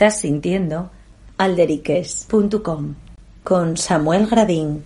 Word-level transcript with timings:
Estás 0.00 0.22
sintiendo 0.22 0.90
alderiques.com 1.36 2.94
con 3.44 3.76
Samuel 3.76 4.26
Gradín. 4.28 4.82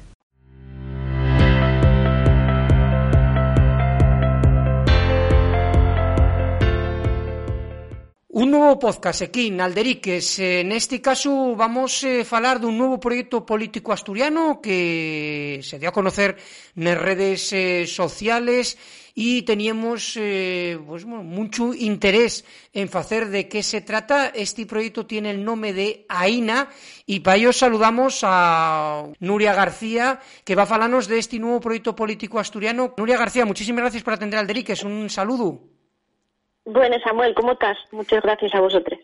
Un 8.27 8.50
nuevo 8.50 8.77
podcast 8.80 9.22
aquí 9.22 9.46
en 9.46 9.61
Alderiques. 9.61 10.40
En 10.40 10.72
este 10.72 11.00
caso 11.00 11.54
vamos 11.54 12.02
a 12.02 12.08
eh, 12.08 12.24
falar 12.24 12.58
dun 12.58 12.74
novo 12.74 12.98
proxecto 12.98 13.46
político 13.46 13.94
asturiano 13.94 14.58
que 14.58 15.62
se 15.62 15.78
dio 15.78 15.94
a 15.94 15.94
conocer 15.94 16.34
nas 16.74 16.98
redes 16.98 17.54
eh, 17.54 17.86
sociales 17.86 18.74
e 19.14 19.42
teníamos 19.46 20.18
eh, 20.18 20.78
pues, 20.86 21.04
bueno, 21.04 21.22
mucho 21.22 21.72
interés 21.72 22.44
en 22.72 22.88
facer 22.88 23.30
de 23.30 23.48
qué 23.48 23.62
se 23.62 23.80
trata. 23.80 24.29
Este 24.34 24.66
proyecto 24.66 25.06
tiene 25.06 25.30
el 25.30 25.44
nombre 25.44 25.72
de 25.72 26.04
AINA 26.08 26.68
y 27.06 27.20
para 27.20 27.36
ello 27.36 27.53
saludamos 27.53 28.20
a 28.22 29.06
Nuria 29.20 29.54
García 29.54 30.20
que 30.44 30.54
va 30.54 30.64
a 30.64 30.66
falarnos 30.66 31.06
de 31.06 31.18
este 31.18 31.39
nuevo 31.39 31.61
proyecto 31.61 31.94
político 31.94 32.39
asturiano. 32.39 32.95
Nuria 32.97 33.16
García, 33.16 33.45
muchísimas 33.47 33.83
gracias 33.83 34.03
por 34.03 34.15
atender 34.15 34.39
Alderiques. 34.41 34.83
Un 34.83 35.09
saludo. 35.09 35.61
Bueno, 36.65 36.97
Samuel, 37.05 37.34
¿cómo 37.34 37.53
estás? 37.53 37.77
Muchas 37.92 38.23
gracias 38.23 38.55
a 38.55 38.61
vosotros. 38.61 38.98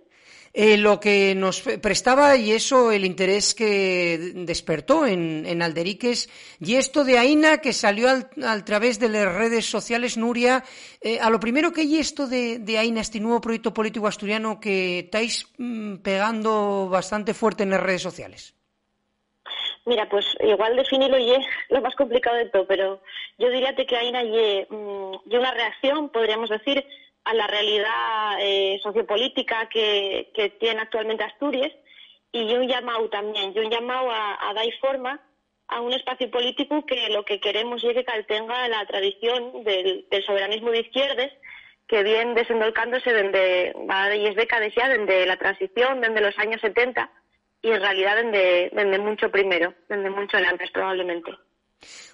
Eh, 0.52 0.76
lo 0.76 0.98
que 0.98 1.36
nos 1.36 1.60
prestaba 1.60 2.36
y 2.36 2.50
eso 2.50 2.90
el 2.90 3.04
interés 3.04 3.54
que 3.54 4.18
despertó 4.34 5.06
en, 5.06 5.46
en 5.46 5.62
Alderiques 5.62 6.28
y 6.58 6.74
esto 6.74 7.04
de 7.04 7.18
Aina 7.18 7.58
que 7.58 7.72
salió 7.72 8.08
al, 8.08 8.64
través 8.64 8.98
de 8.98 9.10
las 9.10 9.32
redes 9.32 9.66
sociales 9.66 10.16
Nuria 10.16 10.64
eh, 11.00 11.20
a 11.20 11.30
lo 11.30 11.38
primero 11.38 11.70
que 11.70 11.82
hay 11.82 11.98
esto 11.98 12.26
de, 12.26 12.60
Aina 12.76 13.00
este 13.00 13.20
nuevo 13.20 13.40
proyecto 13.40 13.72
político 13.72 14.08
asturiano 14.08 14.58
que 14.58 14.98
estáis 14.98 15.46
mmm, 15.56 15.98
pegando 15.98 16.88
bastante 16.88 17.32
fuerte 17.32 17.62
en 17.62 17.70
las 17.70 17.80
redes 17.80 18.02
sociales. 18.02 18.52
Mira, 19.86 20.08
pues 20.08 20.26
igual 20.40 20.74
definirlo 20.74 21.16
y 21.16 21.30
es 21.30 21.46
lo 21.68 21.80
más 21.80 21.94
complicado 21.94 22.36
de 22.36 22.46
todo, 22.46 22.66
pero 22.66 23.00
yo 23.38 23.50
diría 23.50 23.72
que 23.76 23.96
Aina 23.96 24.24
y, 24.24 24.66
mmm, 24.68 25.14
y 25.30 25.36
una 25.36 25.54
reacción, 25.54 26.08
podríamos 26.08 26.50
decir, 26.50 26.84
a 27.24 27.34
la 27.34 27.46
realidad 27.46 28.38
eh, 28.40 28.80
sociopolítica 28.82 29.68
que, 29.68 30.30
que, 30.34 30.50
tiene 30.50 30.80
actualmente 30.80 31.24
Asturias 31.24 31.72
y 32.32 32.54
un 32.54 32.68
llamado 32.68 33.08
también, 33.10 33.52
yo 33.52 33.62
un 33.62 33.70
llamado 33.70 34.10
a, 34.10 34.48
a 34.48 34.54
dar 34.54 34.66
forma 34.80 35.20
a 35.70 35.80
un 35.80 35.92
espacio 35.92 36.30
político 36.30 36.84
que 36.84 37.08
lo 37.10 37.24
que 37.24 37.40
queremos 37.40 37.82
es 37.84 37.94
que 37.94 38.22
tenga 38.26 38.68
la 38.68 38.84
tradición 38.86 39.62
del, 39.64 40.06
del, 40.10 40.24
soberanismo 40.24 40.70
de 40.70 40.80
izquierdas 40.80 41.30
que 41.86 42.02
viene 42.02 42.34
desendolcándose 42.34 43.12
desde 43.12 43.72
varias 43.86 44.36
décadas 44.36 44.72
ya, 44.76 44.88
desde 44.88 45.26
la 45.26 45.36
transición, 45.36 46.00
desde 46.00 46.20
los 46.20 46.38
años 46.38 46.60
70 46.60 47.10
y 47.62 47.70
en 47.70 47.80
realidad 47.80 48.16
desde, 48.16 48.70
desde 48.72 48.98
mucho 48.98 49.30
primero, 49.30 49.74
desde 49.88 50.10
mucho 50.10 50.36
antes 50.36 50.70
probablemente. 50.70 51.32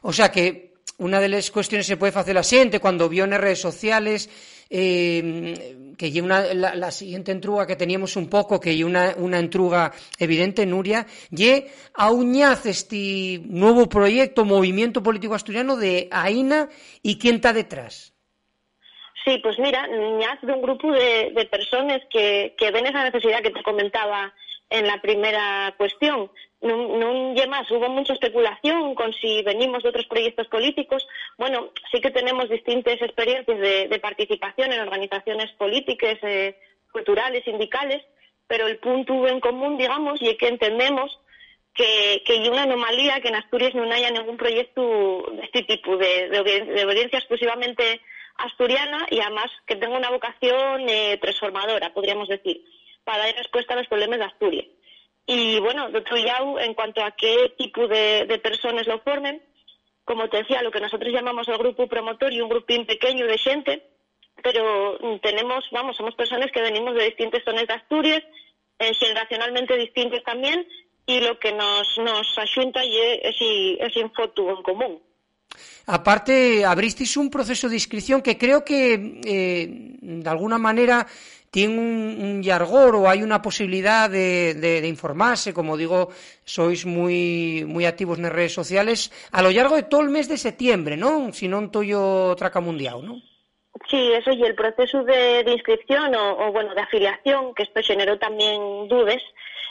O 0.02 0.12
sea 0.12 0.30
que 0.30 0.75
una 0.98 1.20
de 1.20 1.28
las 1.28 1.50
cuestiones 1.50 1.86
se 1.86 1.96
puede 1.96 2.18
hacer 2.18 2.34
la 2.34 2.42
siguiente, 2.42 2.80
cuando 2.80 3.08
vio 3.08 3.24
en 3.24 3.32
redes 3.32 3.60
sociales 3.60 4.30
eh, 4.70 5.94
que 5.96 6.10
lle 6.10 6.22
una, 6.22 6.52
la, 6.52 6.90
siguiente 6.90 7.32
entruga 7.32 7.66
que 7.66 7.76
teníamos 7.76 8.16
un 8.16 8.28
poco, 8.28 8.58
que 8.58 8.76
lle 8.76 8.84
una, 8.84 9.14
una 9.16 9.38
entruga 9.38 9.92
evidente, 10.18 10.66
Nuria, 10.66 11.06
lle 11.30 11.70
auñaz 11.94 12.66
este 12.66 13.40
nuevo 13.44 13.88
proyecto, 13.88 14.44
movimiento 14.44 15.02
político 15.02 15.34
asturiano 15.34 15.76
de 15.76 16.08
AINA 16.10 16.68
y 17.02 17.18
quién 17.18 17.36
está 17.36 17.52
detrás. 17.52 18.12
Sí, 19.24 19.38
pues 19.42 19.58
mira, 19.58 19.86
ñaz 19.88 20.40
de 20.42 20.52
un 20.52 20.62
grupo 20.62 20.92
de, 20.92 21.32
de 21.34 21.44
personas 21.46 22.00
que, 22.10 22.54
que 22.56 22.70
ven 22.70 22.86
esa 22.86 23.02
necesidad 23.02 23.42
que 23.42 23.50
te 23.50 23.62
comentaba 23.62 24.32
en 24.70 24.86
la 24.86 25.00
primera 25.00 25.74
cuestión. 25.76 26.30
Non, 26.64 26.96
non 26.96 27.36
lle 27.36 27.44
máis, 27.46 27.68
hubo 27.68 27.92
mucha 27.92 28.16
especulación 28.16 28.96
con 28.96 29.12
si 29.12 29.44
venimos 29.44 29.84
de 29.84 29.92
outros 29.92 30.08
proyectos 30.08 30.48
políticos. 30.48 31.04
Bueno, 31.36 31.70
sí 31.92 32.00
que 32.00 32.10
tenemos 32.10 32.48
distintas 32.48 32.96
experiencias 33.02 33.60
de, 33.60 33.98
participación 34.00 34.72
en 34.72 34.80
organizaciones 34.80 35.52
políticas, 35.60 36.16
eh, 36.22 36.56
culturales, 36.90 37.44
sindicales, 37.44 38.00
pero 38.48 38.66
el 38.66 38.78
punto 38.78 39.28
en 39.28 39.40
común, 39.40 39.76
digamos, 39.76 40.16
y 40.22 40.32
es 40.32 40.38
que 40.38 40.48
entendemos 40.48 41.20
que, 41.74 42.24
hay 42.26 42.48
una 42.48 42.62
anomalía 42.62 43.20
que 43.20 43.28
en 43.28 43.36
Asturias 43.36 43.74
no 43.74 43.84
haya 43.92 44.10
ningún 44.10 44.38
proyecto 44.38 45.28
de 45.36 45.44
este 45.44 45.62
tipo, 45.64 45.98
de, 45.98 46.30
de, 46.30 46.42
de 46.72 46.84
obediencia 46.86 47.18
exclusivamente 47.18 48.00
asturiana 48.38 49.06
y 49.10 49.20
además 49.20 49.50
que 49.66 49.76
tenga 49.76 49.96
una 49.96 50.10
vocación 50.10 50.88
eh, 50.88 51.18
transformadora, 51.20 51.92
podríamos 51.92 52.28
decir 52.28 52.64
para 53.04 53.24
dar 53.24 53.36
respuesta 53.36 53.74
a 53.74 53.76
los 53.76 53.86
problemas 53.86 54.18
de 54.18 54.24
Asturias. 54.24 54.66
Y 55.26 55.58
bueno, 55.58 55.88
lado, 55.88 56.60
en 56.60 56.74
cuanto 56.74 57.02
a 57.02 57.10
qué 57.10 57.52
tipo 57.58 57.88
de, 57.88 58.40
personas 58.42 58.86
lo 58.86 59.00
formen, 59.00 59.42
como 60.04 60.28
te 60.28 60.38
decía, 60.38 60.62
lo 60.62 60.70
que 60.70 60.80
nosotros 60.80 61.12
llamamos 61.12 61.48
el 61.48 61.58
grupo 61.58 61.88
promotor 61.88 62.32
y 62.32 62.40
un 62.40 62.48
grupín 62.48 62.86
pequeño 62.86 63.26
de 63.26 63.38
gente, 63.38 63.82
pero 64.42 64.98
tenemos, 65.20 65.64
vamos, 65.72 65.96
somos 65.96 66.14
personas 66.14 66.52
que 66.52 66.62
venimos 66.62 66.94
de 66.94 67.06
distintas 67.06 67.42
zonas 67.44 67.66
de 67.66 67.74
Asturias, 67.74 68.22
eh, 68.78 68.94
generacionalmente 68.94 69.76
distintas 69.76 70.22
también, 70.22 70.66
y 71.06 71.20
lo 71.20 71.38
que 71.40 71.52
nos, 71.52 71.98
nos 71.98 72.38
ayunta 72.38 72.82
es, 72.84 73.18
es, 73.22 73.36
es 73.80 73.96
infotu 73.96 74.50
en 74.50 74.62
común. 74.62 75.02
Aparte, 75.86 76.64
abristeis 76.64 77.16
un 77.16 77.30
proceso 77.30 77.68
de 77.68 77.76
inscripción 77.76 78.22
que 78.22 78.36
creo 78.36 78.64
que, 78.64 79.20
eh, 79.24 79.66
de 79.68 80.28
alguna 80.28 80.58
manera, 80.58 81.06
tiene 81.56 81.78
un, 81.78 82.18
un 82.20 82.42
yargor 82.42 82.94
o 82.96 83.08
hay 83.08 83.22
una 83.22 83.40
posibilidad 83.40 84.10
de, 84.10 84.82
informarse, 84.86 85.54
como 85.54 85.78
digo, 85.78 86.10
sois 86.44 86.84
muy, 86.84 87.64
muy 87.66 87.86
activos 87.86 88.18
en 88.18 88.28
redes 88.28 88.52
sociales, 88.52 89.10
a 89.32 89.40
lo 89.40 89.50
largo 89.50 89.76
de 89.76 89.84
todo 89.84 90.02
el 90.02 90.10
mes 90.10 90.28
de 90.28 90.36
septiembre, 90.36 90.98
¿no? 90.98 91.32
Si 91.32 91.48
no 91.48 91.64
estoy 91.64 91.94
traca 92.36 92.60
mundial, 92.60 93.06
¿no? 93.06 93.22
Sí, 93.88 94.12
eso 94.12 94.32
y 94.32 94.42
el 94.42 94.54
proceso 94.54 95.02
de, 95.04 95.44
de 95.44 95.52
inscripción 95.52 96.14
o, 96.14 96.46
o, 96.46 96.52
bueno, 96.52 96.74
de 96.74 96.82
afiliación, 96.82 97.54
que 97.54 97.62
esto 97.62 97.80
generó 97.82 98.18
también 98.18 98.86
dudas, 98.88 99.22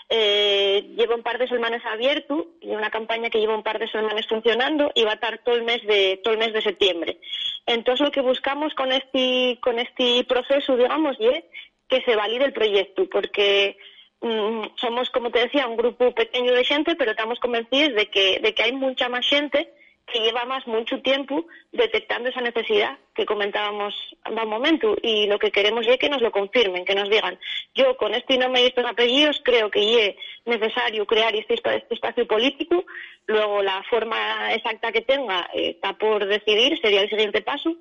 eh, 0.10 0.94
lleva 0.96 1.16
un 1.16 1.24
par 1.24 1.38
de 1.38 1.48
semanas 1.48 1.84
abierto 1.86 2.48
y 2.62 2.70
una 2.70 2.92
campaña 2.92 3.30
que 3.30 3.40
lleva 3.40 3.56
un 3.56 3.64
par 3.64 3.80
de 3.80 3.88
semanas 3.90 4.28
funcionando 4.28 4.92
y 4.94 5.04
va 5.04 5.12
a 5.12 5.16
estar 5.16 5.40
todo 5.44 5.56
el 5.56 5.64
mes 5.64 5.82
de 5.88 6.20
todo 6.24 6.34
el 6.34 6.40
mes 6.40 6.54
de 6.54 6.62
septiembre. 6.62 7.20
Entonces 7.66 8.06
lo 8.06 8.12
que 8.12 8.22
buscamos 8.22 8.76
con 8.76 8.92
este 8.92 9.58
con 9.62 9.80
este 9.80 10.24
proceso, 10.26 10.78
digamos, 10.78 11.18
y 11.20 11.44
que 11.88 12.02
se 12.02 12.16
valide 12.16 12.46
el 12.46 12.54
proyecto, 12.54 13.08
porque 13.10 13.78
mm, 14.22 14.62
somos, 14.76 15.10
como 15.10 15.32
te 15.32 15.40
decía, 15.40 15.68
un 15.68 15.78
grupo 15.78 16.14
pequeño 16.14 16.54
de 16.54 16.64
gente, 16.64 16.96
pero 16.96 17.12
estamos 17.12 17.40
convencidos 17.40 17.96
de 17.96 18.08
que, 18.08 18.40
de 18.40 18.54
que 18.54 18.64
hay 18.64 18.74
mucha 18.74 19.10
más 19.10 19.28
gente 19.28 19.70
que 20.06 20.20
lleva 20.20 20.46
más 20.46 20.68
mucho 20.68 21.02
tiempo 21.02 21.46
detectando 21.72 22.30
esa 22.30 22.42
necesidad 22.42 22.98
que 23.16 23.26
comentábamos 23.26 23.96
en 24.26 24.40
un 24.40 24.50
momento. 24.50 24.96
Y 25.02 25.28
lo 25.28 25.40
que 25.40 25.52
queremos 25.52 25.88
es 25.88 25.98
que 25.98 26.10
nos 26.10 26.22
lo 26.22 26.32
confirmen, 26.32 26.86
que 26.86 26.96
nos 26.96 27.10
digan 27.10 27.40
yo 27.74 27.98
con 27.98 28.14
este 28.14 28.38
nombre 28.38 28.62
y 28.62 28.68
estos 28.68 28.86
apellidos 28.86 29.42
creo 29.44 29.70
que 29.72 30.08
es 30.08 30.16
necesario 30.46 31.06
crear 31.06 31.36
este, 31.36 31.56
este 31.56 31.96
espacio 31.96 32.28
político, 32.28 32.86
luego 33.26 33.64
la 33.64 33.84
forma 33.90 34.54
exacta 34.54 34.92
que 34.92 35.02
tenga 35.02 35.50
eh, 35.54 35.72
está 35.72 35.94
por 35.94 36.26
decidir, 36.26 36.80
sería 36.80 37.02
el 37.02 37.10
siguiente 37.10 37.42
paso 37.42 37.76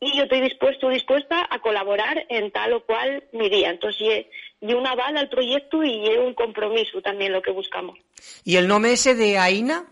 y 0.00 0.16
yo 0.16 0.24
estoy 0.24 0.40
dispuesto 0.40 0.88
dispuesta 0.88 1.46
a 1.48 1.58
colaborar 1.60 2.26
en 2.28 2.50
tal 2.50 2.72
o 2.74 2.84
cual 2.84 3.24
medida. 3.32 3.70
Entonces, 3.70 4.26
y, 4.60 4.70
y 4.70 4.74
un 4.74 4.86
aval 4.86 5.16
al 5.16 5.28
proyecto 5.28 5.82
y 5.82 6.08
un 6.18 6.34
compromiso 6.34 7.00
también 7.02 7.32
lo 7.32 7.42
que 7.42 7.50
buscamos. 7.50 7.98
¿Y 8.44 8.56
el 8.56 8.68
nombre 8.68 8.92
ese 8.92 9.14
de 9.14 9.38
AINA? 9.38 9.86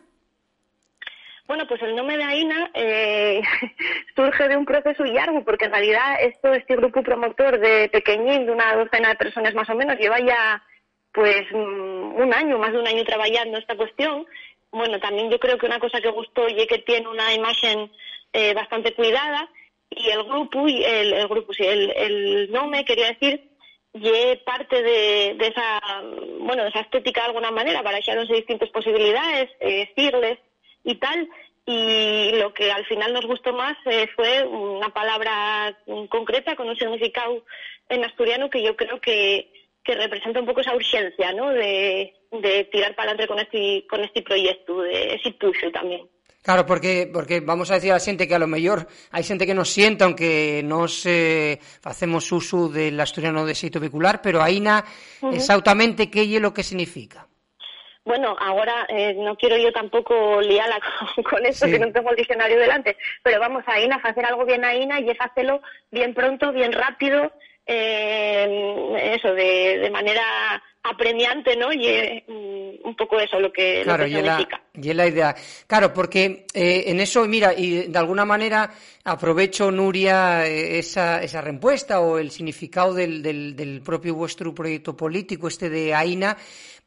Bueno, 1.46 1.66
pues 1.66 1.82
el 1.82 1.94
nombre 1.94 2.16
de 2.16 2.24
AINA 2.24 2.70
eh, 2.74 3.42
surge 4.16 4.48
de 4.48 4.56
un 4.56 4.64
proceso 4.64 5.04
largo, 5.04 5.44
porque 5.44 5.66
en 5.66 5.72
realidad 5.72 6.16
esto, 6.20 6.52
este 6.54 6.76
grupo 6.76 7.02
promotor 7.02 7.58
de 7.58 7.88
pequeñín, 7.88 8.46
de 8.46 8.52
una 8.52 8.74
docena 8.76 9.10
de 9.10 9.16
personas 9.16 9.54
más 9.54 9.69
o 9.69 9.74
menos, 9.74 9.98
lleva 9.98 10.19
ya 10.20 10.62
pues 11.12 11.42
mm, 11.52 12.14
un 12.16 12.32
año, 12.32 12.58
más 12.58 12.72
de 12.72 12.78
un 12.78 12.87
año 12.87 13.05
trabajando 13.05 13.58
esta 13.58 13.76
cuestión. 13.76 14.26
Bueno, 14.70 14.98
también 15.00 15.31
yo 15.31 15.38
creo 15.38 15.58
que 15.58 15.66
una 15.66 15.78
cosa 15.78 16.00
que 16.00 16.08
gustó 16.08 16.48
y 16.48 16.66
que 16.66 16.78
tiene 16.78 17.08
una 17.08 17.34
imagen 17.34 17.90
eh, 18.32 18.55
bastante 18.55 18.94
cuidada 18.94 19.48
y 19.97 20.11
el 20.11 20.25
grupo, 20.25 20.69
y 20.69 20.83
el, 20.85 21.29
grupo, 21.29 21.53
sí, 21.53 21.65
el, 21.65 21.91
el 21.97 22.53
nombre 22.53 22.85
quería 22.85 23.09
decir 23.09 23.53
y 23.94 24.37
parte 24.44 24.83
de, 24.83 25.35
de, 25.39 25.47
esa 25.49 25.81
bueno 26.41 26.62
de 26.62 26.71
esa 26.71 26.81
estética 26.81 27.21
de 27.21 27.27
alguna 27.29 27.50
manera 27.50 27.83
para 27.83 27.99
echarnos 27.99 28.29
distintas 28.29 28.71
posibilidades 28.71 29.50
eh, 29.61 29.87
decirles 29.94 30.39
y 30.83 30.94
tal 30.94 31.29
y 31.67 32.33
lo 32.39 32.53
que 32.55 32.73
al 32.73 32.85
final 32.87 33.12
nos 33.12 33.27
gustó 33.27 33.53
más 33.53 33.77
eh, 33.85 34.09
fue 34.17 34.44
una 34.44 34.89
palabra 34.89 35.79
concreta 36.09 36.56
con 36.56 36.69
un 36.69 36.77
significado 36.77 37.44
en 37.89 38.05
asturiano 38.05 38.50
que 38.50 38.62
yo 38.62 38.75
creo 38.77 39.00
que, 39.00 39.50
representa 39.85 40.41
un 40.41 40.47
poco 40.47 40.61
esa 40.61 40.75
urgencia 40.75 41.33
¿no? 41.33 41.50
de, 41.50 42.15
de 42.31 42.65
tirar 42.65 42.94
para 42.94 43.11
adelante 43.11 43.27
con 43.27 43.39
este, 43.41 43.87
con 43.89 44.00
este 44.03 44.23
proyecto, 44.23 44.81
de 44.83 45.15
ese 45.15 45.29
impulso 45.29 45.71
también. 45.73 46.09
Claro, 46.43 46.67
porque 46.67 47.09
porque 47.12 47.41
vamos 47.41 47.71
a 47.71 47.75
decir 47.75 47.93
a 47.93 47.94
la 47.94 48.00
gente 48.00 48.27
que 48.27 48.35
a 48.35 48.39
lo 48.39 48.49
mejor 48.49 48.89
hay 49.12 49.23
gente 49.23 49.47
que 49.47 49.55
nos 49.55 49.71
sienta, 49.71 50.05
aunque 50.05 50.62
nos 50.65 51.06
eh, 51.06 51.61
hacemos 51.85 52.31
uso 52.33 52.69
del 52.69 52.99
asturiano 52.99 53.47
de 53.47 53.55
xeito 53.55 53.79
vehicular, 53.79 54.21
pero 54.21 54.43
aina 54.43 54.85
uh 55.23 55.31
-huh. 55.31 55.35
exactamente 55.35 56.11
que 56.11 56.23
é 56.27 56.41
lo 56.41 56.53
que 56.53 56.65
significa. 56.65 57.29
Bueno, 58.05 58.35
ahora 58.41 58.87
eh, 58.89 59.15
no 59.15 59.37
quiero 59.37 59.56
yo 59.56 59.73
tampoco 59.73 60.41
liarla 60.41 60.81
con, 61.15 61.23
con 61.23 61.47
esto, 61.47 61.67
sí. 61.67 61.73
que 61.73 61.79
no 61.79 61.93
tengo 61.93 62.11
el 62.11 62.17
diccionario 62.17 62.59
delante, 62.59 62.97
pero 63.23 63.39
vamos 63.39 63.62
a 63.67 63.79
INA, 63.79 64.00
a 64.03 64.09
hacer 64.09 64.25
algo 64.27 64.44
bien 64.44 64.65
a 64.65 64.75
INA 64.75 64.99
y 65.00 65.11
es 65.11 65.21
hacerlo 65.21 65.62
bien 65.93 66.12
pronto, 66.12 66.53
bien 66.53 66.73
rápido, 66.73 67.31
eh, 67.67 69.14
eso, 69.14 69.32
de, 69.35 69.79
de 69.79 69.91
manera 69.91 70.62
apremiante, 70.82 71.56
¿no? 71.56 71.73
Y 71.73 71.87
eh, 71.87 72.25
un 72.85 72.97
poco 72.97 73.19
eso 73.20 73.38
lo 73.38 73.53
que, 73.53 73.82
claro, 73.85 74.05
lo 74.05 74.09
que 74.09 74.11
y 74.11 74.14
significa. 74.17 74.62
La, 74.75 74.81
y 74.85 74.91
es 74.91 74.97
la 74.97 75.06
idea. 75.06 75.37
Claro, 75.67 75.93
porque 75.93 76.47
eh, 76.53 76.85
en 76.87 77.00
eso, 77.00 77.25
mira, 77.26 77.55
y 77.55 77.87
de 77.87 77.99
alguna 77.99 78.25
manera 78.25 78.70
aprovecho, 79.05 79.70
Nuria, 79.70 80.47
esa, 80.47 81.23
esa 81.23 81.41
respuesta 81.41 82.00
o 82.00 82.19
el 82.19 82.31
significado 82.31 82.94
del, 82.94 83.23
del, 83.23 83.55
del 83.55 83.81
propio 83.81 84.15
vuestro 84.15 84.55
proyecto 84.55 84.97
político, 84.97 85.49
este 85.49 85.70
de 85.70 85.94
AINA, 85.94 86.37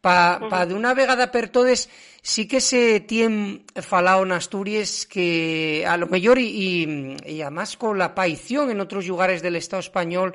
para 0.05 0.37
pa 0.45 0.69
de 0.69 0.77
unha 0.77 0.93
vegada 0.93 1.33
per 1.33 1.49
todes 1.49 1.89
sí 2.25 2.47
que 2.47 2.59
se 2.59 3.01
tien 3.01 3.65
falado 3.75 4.23
en 4.23 4.31
Asturias 4.31 5.05
que 5.05 5.85
a 5.87 5.95
lo 5.95 6.07
mellor 6.07 6.39
y, 6.39 6.47
y, 6.47 7.17
y 7.23 7.41
además 7.41 7.77
con 7.77 7.99
la 7.99 8.05
aparición 8.05 8.71
en 8.71 8.79
otros 8.79 9.05
lugares 9.05 9.43
del 9.43 9.55
Estado 9.55 9.81
español 9.81 10.33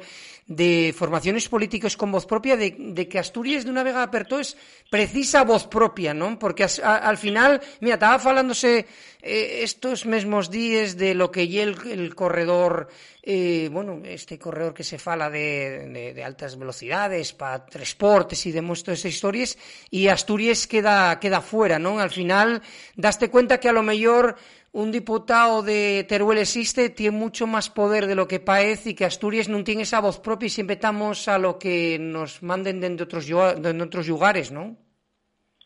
de 0.51 0.93
formaciones 0.99 1.49
políticas 1.49 1.97
con 1.97 2.11
voz 2.11 2.27
propia, 2.27 2.57
de, 2.57 2.75
de 2.77 3.09
que 3.09 3.21
Asturias 3.21 3.65
de 3.65 3.71
una 3.71 3.85
vega 3.87 4.11
per 4.11 4.27
todas 4.27 4.59
precisa 4.91 5.47
voz 5.47 5.71
propia, 5.71 6.13
¿no? 6.13 6.39
Porque 6.39 6.67
a, 6.67 6.97
al 7.07 7.19
final, 7.19 7.63
mira, 7.79 7.95
estaba 7.95 8.19
falándose 8.19 8.85
eh, 9.23 9.61
estos 9.63 10.07
mesmos 10.07 10.51
días 10.51 10.97
de 10.97 11.15
lo 11.15 11.31
que 11.31 11.47
lle 11.47 11.63
el, 11.63 12.15
corredor, 12.17 12.89
eh, 13.23 13.71
bueno, 13.71 14.03
este 14.03 14.41
corredor 14.41 14.75
que 14.75 14.83
se 14.83 14.99
fala 14.99 15.31
de, 15.31 15.87
de, 15.87 16.15
de 16.15 16.25
altas 16.25 16.59
velocidades 16.59 17.33
para 17.33 17.65
transportes 17.67 18.45
y 18.45 18.53
todas 18.53 18.89
esas 18.89 19.05
historias, 19.05 19.57
y 19.89 20.09
Asturias 20.09 20.67
queda, 20.67 21.21
queda 21.21 21.41
fuera, 21.43 21.79
Al 21.81 22.11
final, 22.11 22.63
daste 22.97 23.31
cuenta 23.31 23.59
que 23.59 23.69
a 23.69 23.73
lo 23.73 23.83
mejor 23.83 24.37
un 24.73 24.93
diputado 24.93 25.63
de 25.63 26.05
Teruel 26.09 26.39
existe, 26.39 26.91
tiene 26.91 27.17
mucho 27.17 27.47
más 27.47 27.71
poder 27.71 28.07
de 28.07 28.15
lo 28.15 28.29
que 28.29 28.39
parece 28.39 28.91
y 28.91 28.95
que 28.95 29.05
Asturias 29.05 29.49
no 29.49 29.65
tiene 29.65 29.83
esa 29.83 30.01
voz 30.01 30.21
propia 30.21 30.47
y 30.47 30.51
siempre 30.51 30.75
estamos 30.75 31.27
a 31.27 31.39
lo 31.39 31.59
que 31.59 31.99
nos 31.99 32.43
manden 32.43 32.81
de 32.81 33.03
otros, 33.03 33.27
de 33.27 33.83
otros 33.83 34.07
lugares, 34.07 34.53
¿no? 34.53 34.77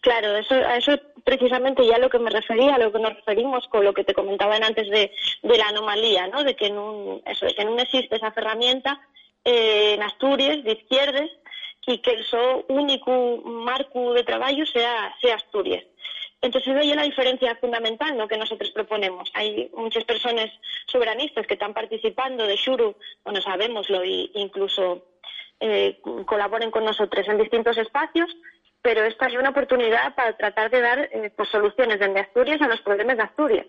Claro, 0.01 0.37
eso, 0.37 0.55
a 0.55 0.77
eso 0.77 0.93
precisamente 1.25 1.87
ya 1.87 1.99
lo 1.99 2.11
que 2.11 2.19
me 2.19 2.31
refería, 2.31 2.75
a 2.75 2.79
lo 2.79 2.93
que 2.93 2.99
nos 2.99 3.15
referimos 3.15 3.67
con 3.69 3.85
lo 3.85 3.95
que 3.95 4.05
te 4.05 4.13
comentaban 4.13 4.63
antes 4.63 4.89
de, 4.91 5.11
la 5.43 5.69
anomalía, 5.69 6.27
¿no? 6.29 6.45
De 6.45 6.55
que 6.55 6.69
no, 6.71 7.23
eso, 7.25 7.47
de 7.47 7.55
que 7.55 7.83
existe 7.83 8.17
esa 8.17 8.33
herramienta 8.37 9.01
eh, 9.45 9.95
en 9.95 10.03
Asturias, 10.03 10.63
de 10.63 10.73
izquierdas, 10.73 11.31
y 11.87 11.99
que 11.99 12.13
el 12.13 12.25
único 12.69 13.39
marco 13.45 14.13
de 14.13 14.25
trabajo 14.25 14.65
sea, 14.67 15.15
sea 15.21 15.37
Asturias. 15.37 15.85
Entonces, 16.45 16.77
ahí 16.77 16.93
la 16.93 17.05
diferencia 17.05 17.57
fundamental 17.57 18.15
¿no? 18.19 18.29
que 18.29 18.37
nosotros 18.37 18.71
proponemos. 18.71 19.31
Hay 19.33 19.71
muchas 19.75 20.05
personas 20.05 20.51
soberanistas 20.85 21.47
que 21.47 21.55
están 21.55 21.73
participando 21.73 22.47
de 22.47 22.57
Shuru, 22.57 22.95
bueno, 23.25 23.41
sabemoslo, 23.41 24.03
e 24.03 24.29
incluso 24.35 25.07
eh, 25.59 25.99
colaboren 26.27 26.71
con 26.71 26.85
nosotros 26.85 27.27
en 27.29 27.39
distintos 27.39 27.79
espacios, 27.79 28.29
pero 28.83 29.05
esta 29.05 29.29
es 29.29 29.37
una 29.37 29.49
oportunidad 29.49 30.15
para 30.15 30.37
tratar 30.37 30.71
de 30.71 30.83
dar 30.83 30.99
eh, 31.11 31.33
pues, 31.35 31.49
soluciones 31.49 31.99
desde 31.99 32.21
Asturias 32.21 32.61
a 32.61 32.69
los 32.69 32.83
problemas 32.83 33.17
de 33.17 33.23
Asturias. 33.23 33.67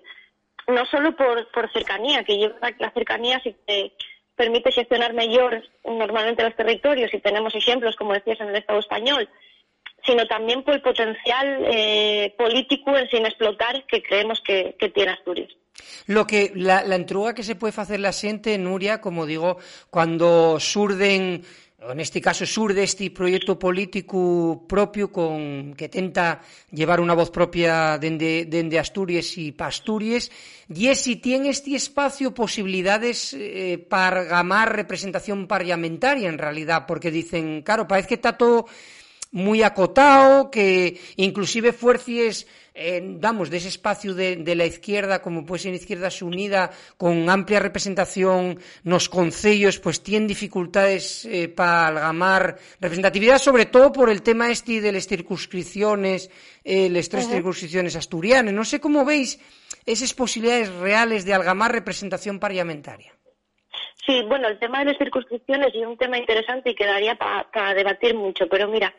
No 0.68 0.86
solo 0.86 1.16
por, 1.16 1.50
por 1.52 1.72
cercanía, 1.72 2.26
que 2.26 2.38
lleva 2.38 2.72
la 2.78 2.92
cercanía 2.92 3.40
sí 3.42 3.56
que 3.66 3.94
permite 4.36 4.74
gestionar 4.74 5.14
mejor 5.14 5.64
normalmente 5.86 6.44
los 6.44 6.58
territorios, 6.58 7.14
y 7.14 7.20
tenemos 7.20 7.56
ejemplos, 7.56 7.96
como 7.96 8.12
decías, 8.12 8.42
en 8.42 8.50
el 8.50 8.58
Estado 8.58 8.80
español, 8.80 9.30
sino 10.06 10.26
también 10.28 10.64
por 10.64 10.74
el 10.74 10.82
potencial 10.82 11.66
eh, 11.66 12.34
político 12.38 12.98
en 12.98 13.10
sin 13.10 13.26
explotar 13.26 13.86
que 13.86 14.02
creemos 14.02 14.42
que, 14.42 14.76
tiene 14.94 15.12
Asturias. 15.12 15.50
Lo 16.08 16.26
que 16.26 16.52
la, 16.56 16.84
la 16.84 16.96
entruga 16.96 17.34
que 17.34 17.44
se 17.44 17.56
puede 17.56 17.80
hacer 17.80 18.00
la 18.00 18.14
xente, 18.14 18.58
Nuria, 18.58 19.02
como 19.02 19.26
digo, 19.26 19.58
cuando 19.90 20.60
surden 20.60 21.44
en 21.92 22.00
este 22.00 22.22
caso 22.22 22.46
surde 22.46 22.84
este 22.84 23.12
proyecto 23.12 23.60
político 23.60 24.66
propio 24.68 25.12
con 25.12 25.74
que 25.76 25.90
tenta 25.90 26.42
llevar 26.72 27.00
una 27.00 27.14
voz 27.14 27.30
propia 27.30 27.98
dende, 27.98 28.46
dende 28.46 28.80
Asturias 28.80 29.38
y 29.38 29.52
para 29.52 29.70
Asturias 29.70 30.32
y 30.74 30.88
es 30.88 31.02
si 31.02 31.18
tiene 31.18 31.50
este 31.50 31.76
espacio 31.76 32.34
posibilidades 32.34 33.34
eh, 33.34 33.78
para 33.90 34.24
gamar 34.24 34.76
representación 34.76 35.48
parlamentaria 35.48 36.30
en 36.30 36.38
realidad 36.38 36.86
porque 36.88 37.12
dicen, 37.12 37.62
claro, 37.62 37.88
parece 37.88 38.10
que 38.10 38.16
está 38.16 38.38
todo 38.38 38.66
muy 39.36 39.64
acotado, 39.64 40.50
que 40.50 40.98
inclusive 41.18 41.74
fuerces, 41.74 42.48
eh, 42.74 43.02
damos, 43.04 43.50
de 43.50 43.58
ese 43.58 43.68
espacio 43.68 44.14
de, 44.14 44.38
de, 44.38 44.56
la 44.56 44.66
izquierda, 44.66 45.22
como 45.22 45.46
puede 45.46 45.64
ser 45.64 45.74
Izquierda 45.74 46.08
Unida, 46.22 46.72
con 46.96 47.30
amplia 47.30 47.60
representación 47.60 48.58
nos 48.84 49.10
concellos, 49.10 49.78
pues 49.80 50.02
tienen 50.02 50.30
dificultades 50.30 51.26
eh, 51.26 51.50
para 51.50 51.88
algamar 51.88 52.56
representatividad, 52.80 53.38
sobre 53.38 53.66
todo 53.66 53.92
por 53.92 54.10
el 54.10 54.22
tema 54.22 54.50
este 54.50 54.80
de 54.80 54.94
las 54.94 55.06
circunscripciones, 55.06 56.32
eh, 56.64 56.90
las 56.90 57.10
tres 57.10 57.26
uh 57.26 57.28
-huh. 57.28 57.34
circunscripciones 57.34 57.98
asturianas. 57.98 58.54
No 58.54 58.64
sé 58.64 58.80
cómo 58.80 59.04
veis 59.04 59.38
esas 59.86 60.14
posibilidades 60.14 60.72
reales 60.76 61.26
de 61.26 61.34
algamar 61.34 61.74
representación 61.74 62.40
parlamentaria. 62.40 63.12
Sí, 64.06 64.22
bueno, 64.30 64.48
el 64.48 64.60
tema 64.60 64.80
de 64.80 64.86
las 64.86 64.98
circunscripciones 64.98 65.74
es 65.74 65.86
un 65.86 65.98
tema 65.98 66.18
interesante 66.18 66.70
y 66.70 66.76
quedaría 66.76 67.16
para 67.16 67.50
pa 67.52 67.74
debatir 67.74 68.14
mucho, 68.14 68.48
pero 68.48 68.68
mira, 68.68 68.94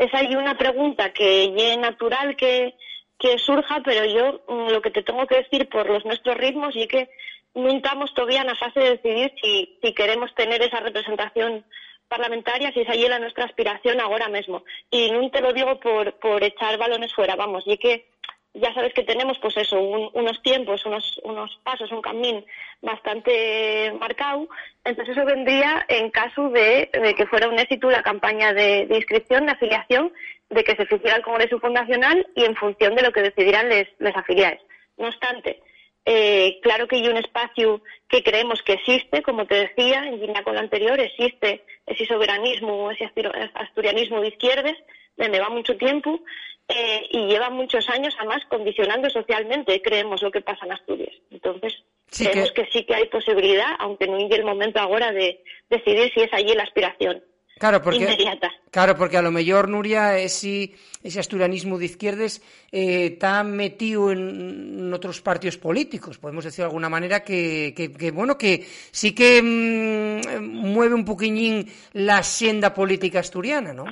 es 0.00 0.14
ahí 0.14 0.34
una 0.34 0.56
pregunta 0.56 1.12
que 1.12 1.52
es 1.54 1.78
natural 1.78 2.34
que, 2.34 2.74
que 3.18 3.38
surja, 3.38 3.82
pero 3.84 4.06
yo 4.06 4.40
mm, 4.48 4.70
lo 4.70 4.80
que 4.80 4.90
te 4.90 5.02
tengo 5.02 5.26
que 5.26 5.42
decir 5.42 5.68
por 5.68 5.86
los 5.88 6.04
nuestros 6.06 6.38
ritmos 6.38 6.74
y 6.74 6.88
que 6.88 7.10
no 7.54 7.68
estamos 7.68 8.14
todavía 8.14 8.40
en 8.40 8.46
la 8.46 8.56
fase 8.56 8.80
de 8.80 8.90
decidir 8.96 9.32
si, 9.42 9.78
si 9.82 9.92
queremos 9.92 10.34
tener 10.34 10.62
esa 10.62 10.80
representación 10.80 11.66
parlamentaria, 12.08 12.72
si 12.72 12.80
es 12.80 13.08
la 13.08 13.18
nuestra 13.18 13.44
aspiración 13.44 14.00
ahora 14.00 14.28
mismo. 14.28 14.64
Y 14.90 15.10
no 15.10 15.30
te 15.30 15.42
lo 15.42 15.52
digo 15.52 15.78
por, 15.78 16.14
por 16.14 16.42
echar 16.42 16.78
balones 16.78 17.12
fuera, 17.14 17.36
vamos, 17.36 17.64
y 17.66 17.76
que 17.76 18.08
ya 18.54 18.74
sabes 18.74 18.92
que 18.94 19.04
tenemos 19.04 19.38
pues 19.38 19.56
eso, 19.56 19.80
un, 19.80 20.10
unos 20.12 20.42
tiempos, 20.42 20.84
unos, 20.84 21.20
unos 21.22 21.58
pasos, 21.62 21.92
un 21.92 22.02
camino 22.02 22.44
bastante 22.82 23.92
marcado, 23.98 24.48
entonces 24.84 25.16
eso 25.16 25.26
vendría 25.26 25.84
en 25.88 26.10
caso 26.10 26.48
de, 26.50 26.90
de 26.92 27.14
que 27.14 27.26
fuera 27.26 27.48
un 27.48 27.58
éxito 27.58 27.90
la 27.90 28.02
campaña 28.02 28.52
de, 28.52 28.86
inscripción, 28.90 29.46
de 29.46 29.52
afiliación, 29.52 30.12
de 30.48 30.64
que 30.64 30.74
se 30.74 30.82
hiciera 30.82 31.16
el 31.16 31.22
Congreso 31.22 31.60
Fundacional 31.60 32.26
y 32.34 32.44
en 32.44 32.56
función 32.56 32.96
de 32.96 33.02
lo 33.02 33.12
que 33.12 33.22
decidieran 33.22 33.68
les, 33.68 33.88
les 33.98 34.16
afiliados. 34.16 34.60
No 34.96 35.06
obstante, 35.06 35.62
eh, 36.04 36.58
claro 36.62 36.88
que 36.88 36.96
hay 36.96 37.08
un 37.08 37.18
espacio 37.18 37.82
que 38.08 38.24
creemos 38.24 38.62
que 38.62 38.72
existe, 38.72 39.22
como 39.22 39.46
te 39.46 39.54
decía, 39.54 40.06
en 40.06 40.20
línea 40.20 40.42
con 40.42 40.54
lo 40.54 40.60
anterior, 40.60 40.98
existe 40.98 41.62
ese 41.86 42.04
soberanismo, 42.06 42.90
ese 42.90 43.08
asturianismo 43.54 44.20
de 44.20 44.28
izquierdas, 44.28 44.76
donde 45.16 45.40
va 45.40 45.50
mucho 45.50 45.76
tiempo, 45.76 46.20
eh, 46.68 47.02
y 47.10 47.26
lleva 47.26 47.50
muchos 47.50 47.88
años 47.88 48.14
además 48.18 48.42
condicionando 48.48 49.10
socialmente, 49.10 49.82
creemos, 49.82 50.22
lo 50.22 50.30
que 50.30 50.40
pasa 50.40 50.66
en 50.66 50.72
Asturias. 50.72 51.14
Entonces, 51.30 51.74
sí 52.10 52.26
creemos 52.26 52.52
que... 52.52 52.62
que... 52.64 52.70
sí 52.70 52.84
que 52.84 52.94
hay 52.94 53.08
posibilidad, 53.08 53.74
aunque 53.80 54.06
no 54.06 54.18
llegue 54.18 54.36
el 54.36 54.44
momento 54.44 54.78
ahora 54.78 55.10
de 55.10 55.42
decidir 55.68 56.12
si 56.14 56.20
es 56.20 56.32
allí 56.32 56.54
la 56.54 56.62
aspiración. 56.62 57.22
Claro, 57.58 57.82
porque, 57.82 57.98
inmediata. 57.98 58.50
claro, 58.70 58.96
porque 58.96 59.18
a 59.18 59.22
lo 59.22 59.30
mejor, 59.30 59.68
Nuria, 59.68 60.16
ese, 60.18 60.72
ese 61.02 61.20
asturianismo 61.20 61.76
de 61.76 61.84
izquierdas 61.84 62.40
eh, 62.72 63.10
está 63.12 63.44
metido 63.44 64.12
en, 64.12 64.78
en, 64.78 64.94
otros 64.94 65.20
partidos 65.20 65.58
políticos, 65.58 66.16
podemos 66.16 66.44
decir 66.44 66.60
de 66.60 66.68
alguna 66.68 66.88
manera, 66.88 67.22
que, 67.22 67.74
que, 67.76 67.92
que 67.92 68.12
bueno, 68.12 68.38
que 68.38 68.64
sí 68.92 69.14
que 69.14 69.42
mmm, 69.42 70.40
mueve 70.40 70.94
un 70.94 71.04
poquillín 71.04 71.70
la 71.92 72.22
senda 72.22 72.72
política 72.72 73.20
asturiana, 73.20 73.74
¿no? 73.74 73.84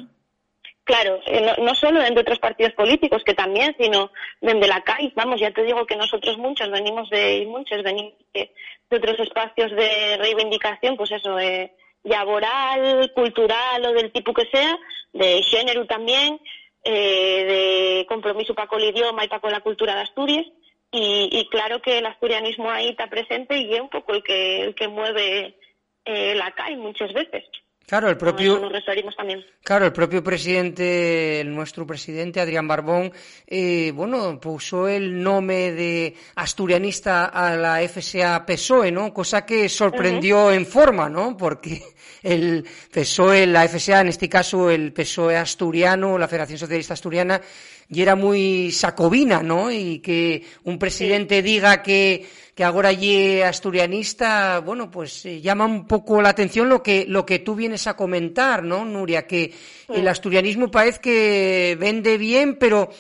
Claro, 0.89 1.21
eh, 1.27 1.43
no, 1.43 1.65
no, 1.67 1.75
solo 1.75 2.01
de 2.01 2.19
otros 2.19 2.39
partidos 2.39 2.73
políticos, 2.73 3.23
que 3.23 3.35
también, 3.35 3.77
sino 3.79 4.11
desde 4.41 4.67
la 4.67 4.81
CAI. 4.81 5.13
Vamos, 5.15 5.39
ya 5.39 5.51
te 5.51 5.63
digo 5.63 5.85
que 5.85 5.97
nosotros 5.97 6.39
muchos 6.39 6.71
venimos 6.71 7.11
de, 7.11 7.45
muchos 7.47 7.83
venimos 7.83 8.15
de, 8.33 8.51
de 8.89 8.97
otros 8.97 9.21
espacios 9.21 9.71
de 9.73 10.17
reivindicación, 10.17 10.97
pues 10.97 11.11
eso, 11.13 11.39
eh, 11.39 11.75
laboral, 12.05 13.13
cultural 13.15 13.85
o 13.85 13.93
del 13.93 14.11
tipo 14.13 14.33
que 14.33 14.47
sea, 14.47 14.79
de 15.13 15.43
género 15.43 15.85
también, 15.85 16.41
eh, 16.85 17.45
de 18.01 18.07
compromiso 18.07 18.55
para 18.55 18.69
con 18.69 18.81
el 18.81 18.89
idioma 18.89 19.27
y 19.27 19.29
para 19.29 19.43
con 19.43 19.53
la 19.53 19.61
cultura 19.61 19.95
de 19.95 20.01
Asturias. 20.01 20.47
Y, 20.91 21.29
y, 21.31 21.51
claro 21.51 21.83
que 21.83 21.99
el 21.99 22.07
asturianismo 22.07 22.71
ahí 22.71 22.89
está 22.89 23.09
presente 23.09 23.59
y 23.59 23.75
es 23.75 23.81
un 23.83 23.91
poco 23.91 24.15
el 24.15 24.23
que, 24.23 24.63
el 24.63 24.75
que 24.75 24.89
mueve 24.89 25.55
eh, 26.07 26.35
la 26.35 26.51
CAI 26.53 26.77
muchas 26.77 27.13
veces. 27.13 27.45
Claro, 27.89 28.11
el 28.11 28.19
propio. 28.19 28.59
nos 28.59 28.71
referimos 28.71 29.17
también. 29.17 29.43
Claro, 29.65 29.87
el 29.87 29.95
propio 29.95 30.23
presidente, 30.23 31.43
nuestro 31.47 31.87
presidente 31.87 32.39
Adrián 32.39 32.69
Barbón, 32.69 33.11
eh, 33.47 33.93
bueno, 33.95 34.39
puso 34.39 34.87
el 34.87 35.23
nombre 35.23 35.73
de 35.73 36.15
asturianista 36.35 37.25
a 37.25 37.57
la 37.57 37.81
FSA 37.81 38.45
PSOE, 38.45 38.93
¿no? 38.93 39.15
Cosa 39.15 39.47
que 39.47 39.71
sorprendió 39.71 40.53
en 40.53 40.67
forma, 40.67 41.09
¿no? 41.09 41.35
Porque 41.35 41.81
el 42.23 42.63
PSOE, 42.93 43.47
la 43.47 43.67
FSA, 43.67 44.03
en 44.03 44.09
este 44.09 44.29
caso 44.29 44.69
el 44.69 44.93
PSOE 44.93 45.39
asturiano, 45.39 46.19
la 46.19 46.29
Federación 46.29 46.59
Socialista 46.59 46.93
Asturiana, 46.93 47.41
y 47.89 48.03
era 48.03 48.15
muy 48.17 48.71
sacobina, 48.71 49.43
¿no? 49.43 49.71
Y 49.71 50.01
que 50.01 50.45
un 50.65 50.79
presidente 50.79 51.41
diga 51.41 51.83
que, 51.83 52.27
que 52.59 52.65
ahora 52.65 52.89
allí 52.89 53.41
asturianista, 53.41 54.59
bueno, 54.59 54.91
pues 54.91 55.25
eh, 55.25 55.41
llama 55.41 55.65
un 55.65 55.87
poco 55.87 56.21
la 56.21 56.31
atención 56.31 56.69
lo 56.69 56.83
que, 56.83 57.05
lo 57.07 57.25
que 57.25 57.39
tú 57.39 57.55
vienes 57.55 57.87
a 57.87 57.95
comentar, 57.95 58.65
¿no, 58.65 58.85
Nuria? 58.85 59.29
Que 59.29 59.55
el 59.89 60.09
asturianismo 60.09 60.69
parece 60.69 61.01
que 61.01 61.77
vende 61.79 62.19
bien, 62.19 62.57
pero 62.59 62.91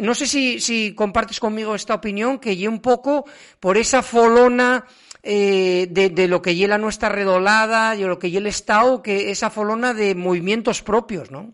no 0.00 0.14
sé 0.14 0.26
si, 0.26 0.58
si 0.58 0.94
compartes 0.94 1.38
conmigo 1.38 1.74
esta 1.74 1.92
opinión, 1.92 2.38
que 2.38 2.56
yo 2.56 2.70
un 2.70 2.80
poco 2.80 3.26
por 3.60 3.76
esa 3.76 4.02
folona 4.02 4.86
eh, 5.22 5.86
de, 5.90 6.08
de, 6.08 6.26
lo 6.26 6.40
que 6.40 6.54
lleva 6.54 6.78
nuestra 6.78 7.10
redolada, 7.10 7.94
y 7.96 8.04
lo 8.04 8.18
que 8.18 8.30
lleva 8.30 8.40
el 8.40 8.46
Estado, 8.46 9.02
que 9.02 9.30
esa 9.30 9.50
folona 9.50 9.92
de 9.92 10.14
movimientos 10.14 10.80
propios, 10.80 11.30
¿no? 11.30 11.52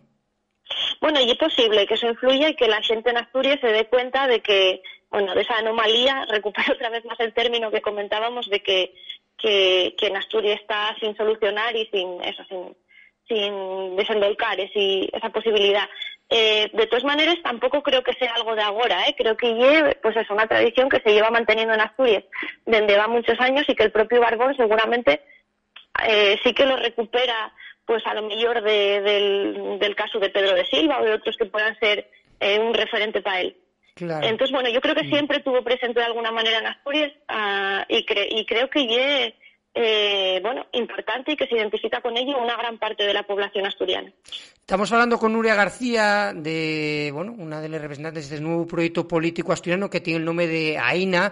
Bueno, 1.01 1.19
y 1.19 1.29
es 1.29 1.37
posible 1.37 1.85
que 1.85 1.95
eso 1.95 2.07
influya 2.07 2.47
y 2.47 2.55
que 2.55 2.69
la 2.69 2.81
gente 2.81 3.09
en 3.09 3.17
Asturias 3.17 3.59
se 3.59 3.67
dé 3.67 3.87
cuenta 3.87 4.27
de 4.27 4.39
que, 4.39 4.81
bueno, 5.11 5.35
de 5.35 5.41
esa 5.41 5.57
anomalía, 5.57 6.25
recupero 6.29 6.73
otra 6.73 6.89
vez 6.89 7.05
más 7.05 7.19
el 7.19 7.33
término 7.33 7.69
que 7.69 7.81
comentábamos 7.81 8.49
de 8.49 8.61
que, 8.61 8.95
que, 9.37 9.93
en 9.99 10.17
Asturias 10.17 10.59
está 10.59 10.95
sin 10.99 11.15
solucionar 11.15 11.75
y 11.75 11.85
sin 11.87 12.23
eso, 12.23 12.43
sin, 12.45 12.75
sin 13.27 13.99
ese, 13.99 15.09
esa 15.15 15.29
posibilidad. 15.29 15.87
Eh, 16.29 16.69
de 16.71 16.87
todas 16.87 17.03
maneras, 17.03 17.35
tampoco 17.43 17.83
creo 17.83 18.03
que 18.03 18.13
sea 18.13 18.33
algo 18.35 18.55
de 18.55 18.61
ahora, 18.61 19.03
¿eh? 19.03 19.15
creo 19.17 19.35
que 19.35 19.97
pues 20.01 20.15
es 20.15 20.29
una 20.29 20.47
tradición 20.47 20.87
que 20.87 21.01
se 21.01 21.11
lleva 21.11 21.29
manteniendo 21.29 21.73
en 21.73 21.81
Asturias 21.81 22.23
desde 22.65 22.97
va 22.97 23.07
muchos 23.07 23.37
años 23.41 23.65
y 23.67 23.75
que 23.75 23.83
el 23.83 23.91
propio 23.91 24.21
Barbón 24.21 24.55
seguramente 24.55 25.21
eh, 26.07 26.39
sí 26.41 26.53
que 26.53 26.65
lo 26.65 26.77
recupera 26.77 27.53
pues 27.85 28.05
a 28.07 28.13
lo 28.13 28.21
mejor 28.21 28.61
del, 28.61 29.93
caso 29.97 30.19
de 30.19 30.29
Pedro 30.29 30.55
de 30.55 30.65
Silva 30.65 31.01
o 31.01 31.03
de 31.03 31.13
otros 31.13 31.35
que 31.35 31.45
puedan 31.45 31.77
ser 31.79 32.09
eh, 32.39 32.59
un 32.59 32.73
referente 32.73 33.21
para 33.21 33.41
él. 33.41 33.57
Entonces, 33.97 34.51
bueno, 34.51 34.69
yo 34.69 34.81
creo 34.81 34.95
que 34.95 35.03
mm. 35.03 35.09
siempre 35.09 35.39
tuvo 35.39 35.63
presente 35.63 35.99
de 35.99 36.05
alguna 36.05 36.31
manera 36.31 36.59
en 36.59 36.67
Asturias 36.67 37.11
ah, 37.27 37.85
y, 37.89 38.05
y 38.29 38.45
creo 38.45 38.69
que 38.69 39.27
es 39.27 39.33
eh, 39.73 40.39
bueno, 40.43 40.65
importante 40.73 41.31
y 41.31 41.37
que 41.37 41.47
se 41.47 41.55
identifica 41.55 42.01
con 42.01 42.17
ello 42.17 42.37
una 42.37 42.57
gran 42.57 42.77
parte 42.77 43.03
de 43.03 43.13
la 43.13 43.23
población 43.23 43.65
asturiana. 43.65 44.11
Estamos 44.59 44.91
hablando 44.91 45.17
con 45.17 45.33
Nuria 45.33 45.55
García, 45.55 46.33
de 46.35 47.09
bueno, 47.13 47.33
una 47.37 47.61
de 47.61 47.69
las 47.69 47.81
representantes 47.81 48.29
de 48.29 48.35
este 48.35 48.45
nuevo 48.45 48.67
proyecto 48.67 49.07
político 49.07 49.53
asturiano 49.53 49.89
que 49.89 50.01
tiene 50.01 50.19
el 50.19 50.25
nombre 50.25 50.47
de 50.47 50.77
AINA, 50.77 51.31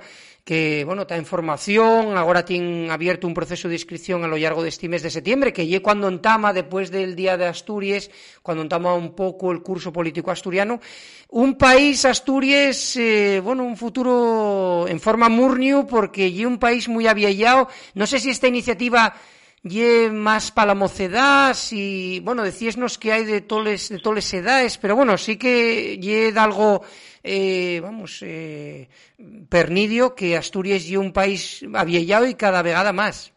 que, 0.49 0.83
bueno, 0.83 1.03
está 1.03 1.15
en 1.15 1.27
formación, 1.27 2.17
ahora 2.17 2.43
tiene 2.43 2.89
abierto 2.89 3.27
un 3.27 3.35
proceso 3.35 3.67
de 3.67 3.75
inscripción 3.75 4.23
a 4.23 4.27
lo 4.27 4.35
largo 4.35 4.63
de 4.63 4.69
este 4.69 4.89
mes 4.89 5.03
de 5.03 5.11
septiembre, 5.11 5.53
que 5.53 5.67
lle 5.67 5.79
cuando 5.79 6.07
entama, 6.07 6.53
después 6.53 6.89
del 6.89 7.15
Día 7.15 7.37
de 7.37 7.45
Asturias, 7.45 8.09
cuando 8.41 8.63
entama 8.63 8.95
un 8.95 9.13
poco 9.13 9.51
el 9.51 9.61
curso 9.61 9.93
político 9.93 10.31
asturiano, 10.31 10.81
un 11.29 11.53
país, 11.53 12.03
Asturias, 12.03 12.97
eh, 12.97 13.39
bueno, 13.43 13.63
un 13.63 13.77
futuro 13.77 14.87
en 14.87 14.99
forma 14.99 15.29
murnio, 15.29 15.85
porque 15.85 16.33
lle 16.33 16.47
un 16.47 16.57
país 16.57 16.89
muy 16.89 17.05
aviellado. 17.05 17.69
No 17.93 18.07
sé 18.07 18.17
si 18.17 18.31
esta 18.31 18.47
iniciativa 18.47 19.13
lle 19.61 20.09
más 20.09 20.49
para 20.49 20.73
la 20.73 20.73
mocedad, 20.73 21.53
si, 21.53 22.21
bueno, 22.21 22.41
decíesnos 22.41 22.97
que 22.97 23.11
hay 23.11 23.23
de 23.23 23.41
todas 23.41 23.89
de 23.89 23.99
toles 23.99 24.33
edades, 24.33 24.79
pero 24.79 24.95
bueno, 24.95 25.15
sí 25.15 25.37
que 25.37 25.99
lle 26.01 26.31
da 26.31 26.45
algo 26.45 26.81
eh, 27.23 27.79
vamos, 27.81 28.21
eh, 28.21 28.89
pernidio 29.49 30.15
que 30.15 30.37
Asturias 30.37 30.87
y 30.89 30.97
un 30.97 31.13
país 31.13 31.65
aviellado 31.73 32.27
y 32.27 32.35
cada 32.35 32.61
vegada 32.61 32.93
más. 32.93 33.33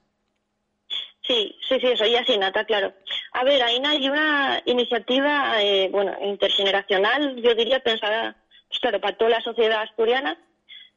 Sí, 1.26 1.56
sí, 1.68 1.78
sí, 1.80 1.86
eso 1.86 2.04
ya 2.04 2.20
así, 2.20 2.36
Nata, 2.36 2.64
claro. 2.64 2.92
A 3.32 3.44
ver, 3.44 3.62
ahí 3.62 3.80
hay 3.84 4.08
una 4.08 4.60
iniciativa, 4.66 5.62
eh, 5.62 5.88
bueno, 5.90 6.12
intergeneracional, 6.20 7.36
yo 7.40 7.54
diría, 7.54 7.80
pensada, 7.80 8.36
pues 8.68 8.80
claro, 8.80 9.00
para 9.00 9.16
toda 9.16 9.30
la 9.30 9.40
sociedad 9.40 9.82
asturiana, 9.82 10.36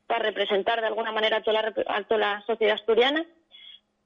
para 0.07 0.25
representar 0.25 0.81
de 0.81 0.87
alguna 0.87 1.11
manera 1.11 1.37
a 1.37 1.43
toda 1.43 1.61
la, 1.61 1.73
a 1.87 2.03
toda 2.03 2.19
la 2.19 2.43
sociedad 2.45 2.73
asturiana, 2.73 3.25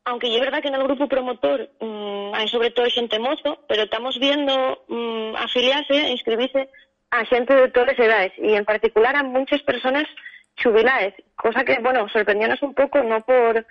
aunque 0.05 0.33
es 0.33 0.39
verdad 0.39 0.61
que 0.61 0.67
en 0.67 0.75
el 0.75 0.83
grupo 0.83 1.07
promotor 1.07 1.69
mm, 1.79 2.33
hay 2.33 2.47
sobre 2.47 2.71
todo 2.71 2.85
gente 2.87 3.19
mozo, 3.19 3.63
pero 3.67 3.83
estamos 3.83 4.19
viendo 4.19 4.83
mm, 4.87 5.35
afiliarse, 5.35 6.09
inscribirse 6.09 6.69
a 7.11 7.25
gente 7.25 7.55
de 7.55 7.69
todas 7.69 7.89
las 7.89 7.99
edades 7.99 8.33
y 8.37 8.53
en 8.53 8.65
particular 8.65 9.15
a 9.15 9.23
muchas 9.23 9.61
personas 9.63 10.05
jubiladas, 10.61 11.13
cosa 11.35 11.63
que, 11.63 11.79
bueno, 11.79 12.07
sorprendiónos 12.09 12.61
un 12.61 12.73
poco, 12.73 13.01
no 13.03 13.21
por, 13.21 13.65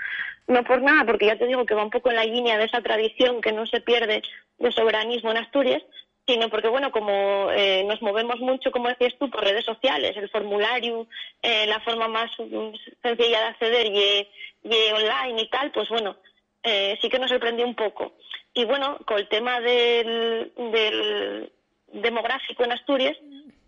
no 0.47 0.65
por 0.65 0.81
nada, 0.83 1.05
porque 1.05 1.27
ya 1.27 1.39
te 1.39 1.47
digo 1.47 1.67
que 1.67 1.75
va 1.75 1.85
un 1.85 1.91
poco 1.91 2.11
en 2.11 2.17
la 2.17 2.25
línea 2.25 2.59
de 2.59 2.65
esa 2.65 2.81
tradición 2.81 3.41
que 3.41 3.53
no 3.53 3.67
se 3.67 3.81
pierde 3.81 4.23
de 4.59 4.73
soberanismo 4.73 5.31
en 5.31 5.37
Asturias, 5.39 5.83
sino 6.27 6.49
porque, 6.51 6.69
bueno, 6.69 6.91
como 6.91 7.51
eh, 7.53 7.85
nos 7.85 8.03
movemos 8.03 8.39
mucho, 8.41 8.71
como 8.71 8.89
decías 8.89 9.15
tú, 9.19 9.31
por 9.31 9.43
redes 9.43 9.65
sociales, 9.65 10.17
el 10.17 10.29
formulario, 10.29 11.07
eh, 11.43 11.67
la 11.67 11.81
forma 11.81 12.09
más 12.09 12.31
sencilla 12.37 13.41
de 13.41 13.47
acceder 13.47 13.87
y, 13.87 14.29
y 14.65 14.93
online 14.93 15.43
y 15.43 15.49
tal, 15.49 15.71
pues 15.71 15.89
bueno, 15.89 16.17
eh, 16.63 16.99
sí 17.01 17.09
que 17.09 17.19
nos 17.19 17.31
sorprendió 17.31 17.67
un 17.67 17.75
poco. 17.75 18.13
Y 18.53 18.65
bueno, 18.65 18.99
con 19.07 19.19
el 19.19 19.29
tema 19.29 19.61
del, 19.61 20.53
del 20.57 21.51
demográfico 21.93 22.65
en 22.65 22.73
Asturias, 22.73 23.17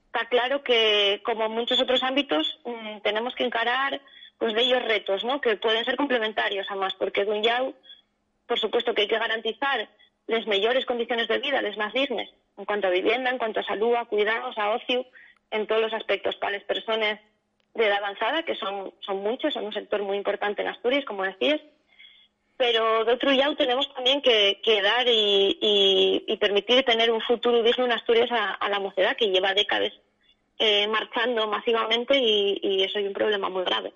está 0.07 0.27
claro 0.29 0.62
que, 0.62 1.21
como 1.25 1.47
en 1.47 1.53
muchos 1.53 1.81
otros 1.81 2.03
ámbitos, 2.03 2.59
mm, 2.65 3.00
tenemos 3.03 3.35
que 3.35 3.45
encarar 3.45 4.00
pues 4.39 4.55
de 4.55 4.62
ellos 4.62 4.83
retos, 4.83 5.23
¿no? 5.23 5.41
Que 5.41 5.57
pueden 5.57 5.85
ser 5.85 5.97
complementarios, 5.97 6.67
además, 6.71 6.95
porque 6.99 7.25
de 7.25 7.31
un 7.31 7.43
yau, 7.43 7.75
por 8.47 8.59
supuesto 8.59 8.95
que 8.95 9.03
hay 9.03 9.09
que 9.09 9.19
garantizar 9.19 9.89
las 10.27 10.47
mejores 10.47 10.87
condiciones 10.87 11.29
de 11.29 11.39
vida, 11.39 11.61
las 11.61 11.77
más 11.77 11.93
dignas, 11.93 12.29
en 12.57 12.65
cuanto 12.65 12.87
a 12.87 12.91
vivienda, 12.91 13.31
en 13.31 13.39
cuanto 13.39 13.61
a 13.61 13.65
salud, 13.65 13.95
a 13.95 14.07
cuidados, 14.07 14.57
a 14.57 14.71
ocio, 14.71 15.05
en 15.50 15.67
todos 15.67 15.83
los 15.83 15.93
aspectos 15.93 16.37
para 16.37 16.53
las 16.53 16.65
personas 16.65 17.21
de 17.75 17.87
edad 17.87 17.99
avanzada, 17.99 18.43
que 18.43 18.55
son, 18.55 18.95
son 19.00 19.19
muchos, 19.23 19.53
son 19.53 19.67
un 19.67 19.73
sector 19.73 20.03
muy 20.03 20.17
importante 20.17 20.62
en 20.62 20.69
Asturias, 20.69 21.05
como 21.05 21.25
decías, 21.25 21.61
pero 22.61 23.07
de 23.07 23.14
otro 23.14 23.33
lado 23.33 23.57
tenemos 23.57 23.90
también 23.95 24.21
que, 24.21 24.61
dar 24.83 25.07
y, 25.09 26.37
permitir 26.38 26.85
tener 26.85 27.11
un 27.11 27.23
futuro 27.23 27.62
digno 27.62 27.87
en 27.87 27.93
Asturias 27.93 28.29
a, 28.31 28.69
la 28.69 28.79
mocedad 28.79 29.17
que 29.17 29.31
lleva 29.31 29.55
décadas 29.55 29.93
eh, 30.59 30.87
marchando 30.87 31.49
masivamente 31.49 32.19
y, 32.19 32.61
y 32.62 32.83
eso 32.83 32.99
es 32.99 33.07
un 33.07 33.14
problema 33.14 33.49
muy 33.49 33.64
grave. 33.64 33.95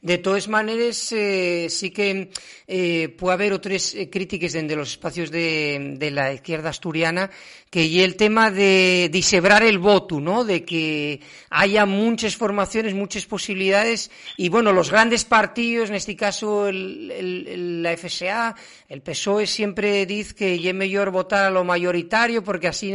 De 0.00 0.18
todas 0.18 0.46
maneras, 0.46 1.10
eh, 1.10 1.66
sí 1.68 1.90
que 1.90 2.30
eh, 2.68 3.08
puede 3.18 3.34
haber 3.34 3.52
otras 3.52 3.94
eh, 3.94 4.08
críticas 4.08 4.52
desde 4.52 4.76
los 4.76 4.92
espacios 4.92 5.28
de, 5.30 5.98
la 6.12 6.32
izquierda 6.32 6.70
asturiana, 6.70 7.30
que 7.68 7.84
y 7.84 8.00
el 8.00 8.14
tema 8.14 8.52
de 8.52 9.10
disebrar 9.12 9.64
el 9.64 9.78
voto, 9.78 10.20
¿no? 10.20 10.44
De 10.44 10.64
que 10.64 11.20
haya 11.50 11.84
muchas 11.84 12.36
formaciones, 12.36 12.94
muchas 12.94 13.26
posibilidades, 13.26 14.10
y 14.36 14.48
bueno, 14.48 14.72
los 14.72 14.90
grandes 14.90 15.24
partidos, 15.24 15.90
en 15.90 15.96
este 15.96 16.14
caso 16.14 16.70
la 16.70 17.96
FSA, 17.96 18.54
el 18.88 19.02
PSOE 19.02 19.46
siempre 19.48 20.06
dice 20.06 20.34
que 20.34 20.54
es 20.54 20.74
mejor 20.74 21.10
votar 21.10 21.46
a 21.46 21.50
lo 21.50 21.64
mayoritario, 21.64 22.44
porque 22.44 22.68
así, 22.68 22.94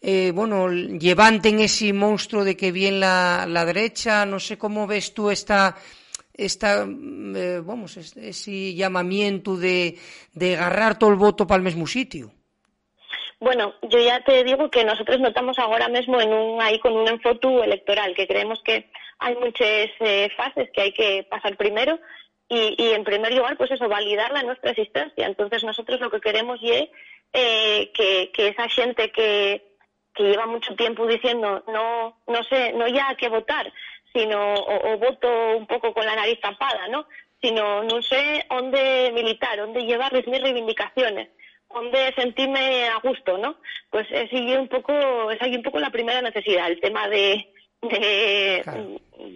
eh, 0.00 0.32
bueno, 0.34 0.66
levanten 0.66 1.60
ese 1.60 1.92
monstruo 1.92 2.42
de 2.42 2.56
que 2.56 2.72
viene 2.72 3.00
la, 3.00 3.46
la 3.46 3.66
derecha, 3.66 4.24
no 4.24 4.40
sé 4.40 4.56
cómo 4.56 4.86
ves 4.86 5.12
tú 5.12 5.30
esta 5.30 5.76
esta, 6.38 6.84
eh, 6.84 7.60
vamos, 7.62 7.96
ese 7.96 8.74
llamamiento 8.74 9.56
de, 9.56 9.98
de 10.32 10.56
agarrar 10.56 10.98
todo 10.98 11.10
el 11.10 11.16
voto 11.16 11.46
para 11.46 11.58
el 11.58 11.64
mismo 11.64 11.86
sitio? 11.86 12.30
Bueno, 13.40 13.74
yo 13.82 13.98
ya 14.00 14.20
te 14.24 14.42
digo 14.44 14.70
que 14.70 14.84
nosotros 14.84 15.20
notamos 15.20 15.58
ahora 15.58 15.88
mismo 15.88 16.20
en 16.20 16.32
un, 16.32 16.60
ahí 16.62 16.78
con 16.80 16.96
un 16.96 17.08
enfoque 17.08 17.48
electoral, 17.64 18.14
que 18.14 18.26
creemos 18.26 18.60
que 18.64 18.90
hay 19.18 19.34
muchas 19.36 19.90
eh, 20.00 20.28
fases 20.36 20.70
que 20.72 20.80
hay 20.80 20.92
que 20.92 21.26
pasar 21.30 21.56
primero 21.56 21.98
y, 22.48 22.74
y, 22.78 22.92
en 22.92 23.04
primer 23.04 23.34
lugar, 23.34 23.56
pues 23.56 23.70
eso, 23.70 23.88
validar 23.88 24.32
la 24.32 24.42
nuestra 24.42 24.70
existencia. 24.70 25.26
Entonces 25.26 25.62
nosotros 25.62 26.00
lo 26.00 26.10
que 26.10 26.20
queremos 26.20 26.58
es 26.62 26.88
eh, 27.32 27.90
que, 27.94 28.30
que 28.32 28.48
esa 28.48 28.68
gente 28.68 29.12
que, 29.12 29.68
que 30.14 30.22
lleva 30.24 30.46
mucho 30.46 30.74
tiempo 30.74 31.06
diciendo 31.06 31.62
no, 31.68 32.18
no 32.26 32.44
sé, 32.44 32.72
no 32.72 32.88
ya 32.88 33.10
a 33.10 33.16
qué 33.16 33.28
votar, 33.28 33.72
sino 34.12 34.54
o, 34.54 34.98
voto 34.98 35.56
un 35.56 35.66
poco 35.66 35.92
con 35.92 36.04
la 36.04 36.16
nariz 36.16 36.40
tapada, 36.40 36.88
¿no? 36.88 37.06
Sino 37.40 37.82
no 37.84 38.02
sé 38.02 38.46
dónde 38.48 39.10
militar, 39.14 39.58
dónde 39.58 39.84
llevar 39.84 40.12
mis 40.12 40.42
reivindicaciones, 40.42 41.28
dónde 41.72 42.12
sentirme 42.16 42.88
a 42.88 42.98
gusto, 42.98 43.38
¿no? 43.38 43.56
Pues 43.90 44.06
es 44.10 44.32
un 44.32 44.68
poco, 44.68 45.30
es 45.30 45.40
ahí 45.40 45.54
un 45.54 45.62
poco 45.62 45.78
la 45.78 45.90
primera 45.90 46.20
necesidad, 46.22 46.68
el 46.68 46.80
tema 46.80 47.08
de, 47.08 47.48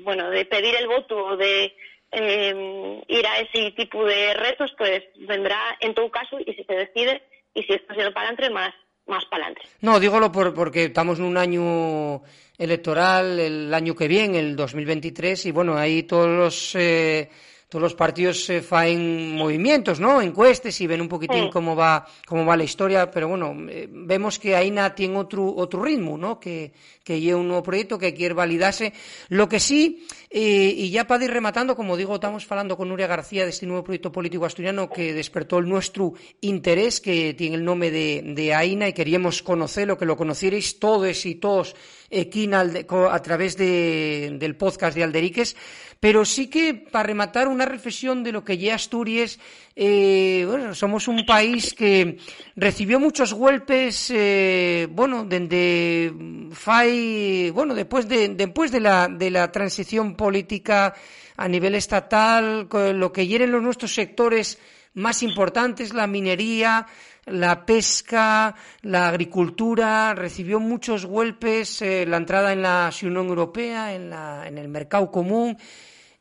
bueno, 0.04 0.30
de 0.30 0.44
pedir 0.46 0.74
el 0.76 0.88
voto 0.88 1.24
o 1.24 1.36
de 1.36 1.74
em, 2.10 3.02
ir 3.06 3.26
a 3.26 3.38
ese 3.38 3.70
tipo 3.72 4.04
de 4.04 4.34
retos, 4.34 4.72
pues 4.76 5.02
vendrá 5.16 5.76
en 5.80 5.94
todo 5.94 6.10
caso 6.10 6.38
y 6.40 6.52
si 6.54 6.64
se 6.64 6.74
decide 6.74 7.22
y 7.54 7.62
si 7.62 7.74
esto 7.74 7.94
sigue 7.94 8.10
para 8.10 8.28
adelante, 8.28 8.50
más, 8.50 8.74
más 9.12 9.24
para 9.26 9.44
adelante. 9.44 9.68
No, 9.82 10.00
dígolo 10.00 10.32
por, 10.32 10.54
porque 10.54 10.86
estamos 10.86 11.18
en 11.18 11.26
un 11.26 11.36
año 11.36 12.22
electoral 12.58 13.38
el 13.38 13.72
año 13.72 13.94
que 13.94 14.08
viene, 14.08 14.38
el 14.38 14.56
2023, 14.56 15.46
y 15.46 15.50
bueno, 15.52 15.76
ahí 15.76 16.02
todos 16.02 16.28
los... 16.28 16.74
Eh, 16.74 17.28
todos 17.72 17.84
los 17.84 17.94
partidos 17.94 18.44
se 18.44 18.60
faen 18.60 19.34
movimientos, 19.34 19.98
¿no? 19.98 20.20
Encuestes 20.20 20.78
y 20.82 20.86
ven 20.86 21.00
un 21.00 21.08
poquitín 21.08 21.48
cómo 21.48 21.74
va 21.74 22.06
cómo 22.26 22.44
va 22.44 22.54
la 22.54 22.64
historia, 22.64 23.10
pero 23.10 23.28
bueno, 23.28 23.56
eh, 23.70 23.88
vemos 23.90 24.38
que 24.38 24.54
AINA 24.54 24.94
tiene 24.94 25.16
otro 25.16 25.54
otro 25.56 25.82
ritmo, 25.82 26.18
¿no? 26.18 26.38
Que 26.38 26.74
que 27.02 27.18
lleva 27.18 27.40
un 27.40 27.48
nuevo 27.48 27.62
proyecto 27.62 27.98
que 27.98 28.12
quiere 28.12 28.34
validarse. 28.34 28.92
Lo 29.30 29.48
que 29.48 29.58
sí, 29.58 30.06
eh, 30.28 30.74
y 30.76 30.90
ya 30.90 31.06
para 31.06 31.24
ir 31.24 31.30
rematando, 31.30 31.74
como 31.74 31.96
digo, 31.96 32.14
estamos 32.14 32.46
hablando 32.50 32.76
con 32.76 32.90
Nuria 32.90 33.06
García 33.06 33.44
de 33.44 33.50
este 33.50 33.64
nuevo 33.64 33.84
proyecto 33.84 34.12
político 34.12 34.44
asturiano 34.44 34.90
que 34.90 35.14
despertó 35.14 35.58
el 35.58 35.66
nuestro 35.66 36.12
interés, 36.42 37.00
que 37.00 37.32
tiene 37.32 37.56
el 37.56 37.64
nombre 37.64 37.90
de, 37.90 38.22
de 38.22 38.52
AINA 38.52 38.88
y 38.88 38.92
queríamos 38.92 39.42
conocerlo, 39.42 39.96
que 39.96 40.04
lo 40.04 40.14
conocierais 40.18 40.78
todos 40.78 41.24
y 41.24 41.36
todos 41.36 41.74
aquí 42.20 42.48
a 42.52 43.22
través 43.22 43.56
del 43.56 44.56
podcast 44.56 44.96
de 44.96 45.04
Alderiques. 45.04 45.56
Pero 46.02 46.24
sí 46.24 46.48
que, 46.48 46.74
para 46.74 47.04
rematar, 47.04 47.46
una 47.46 47.64
reflexión 47.64 48.24
de 48.24 48.32
lo 48.32 48.42
que 48.42 48.58
ya 48.58 48.74
Asturias, 48.74 49.38
eh, 49.76 50.44
bueno, 50.48 50.74
somos 50.74 51.06
un 51.06 51.24
país 51.24 51.74
que 51.74 52.18
recibió 52.56 52.98
muchos 52.98 53.32
golpes, 53.32 54.10
eh, 54.12 54.88
bueno, 54.90 55.24
desde 55.24 56.12
FAI, 56.50 57.50
bueno, 57.50 57.72
después 57.76 58.08
de, 58.08 58.30
después 58.30 58.72
de 58.72 58.80
la, 58.80 59.06
de 59.06 59.30
la 59.30 59.52
transición 59.52 60.16
política 60.16 60.92
a 61.36 61.48
nivel 61.48 61.74
estatal, 61.74 62.68
lo 62.70 63.12
que 63.12 63.26
hieren 63.26 63.52
los 63.52 63.62
nuestros 63.62 63.94
sectores 63.94 64.58
más 64.94 65.22
importantes, 65.22 65.94
la 65.94 66.06
minería, 66.06 66.86
la 67.26 67.64
pesca, 67.64 68.54
la 68.82 69.08
agricultura, 69.08 70.14
recibió 70.14 70.60
muchos 70.60 71.06
golpes, 71.06 71.80
eh, 71.82 72.04
la 72.06 72.16
entrada 72.16 72.52
en 72.52 72.62
la 72.62 72.90
Unión 73.02 73.28
Europea, 73.28 73.94
en, 73.94 74.10
la, 74.10 74.46
en 74.46 74.58
el 74.58 74.68
mercado 74.68 75.10
común, 75.10 75.56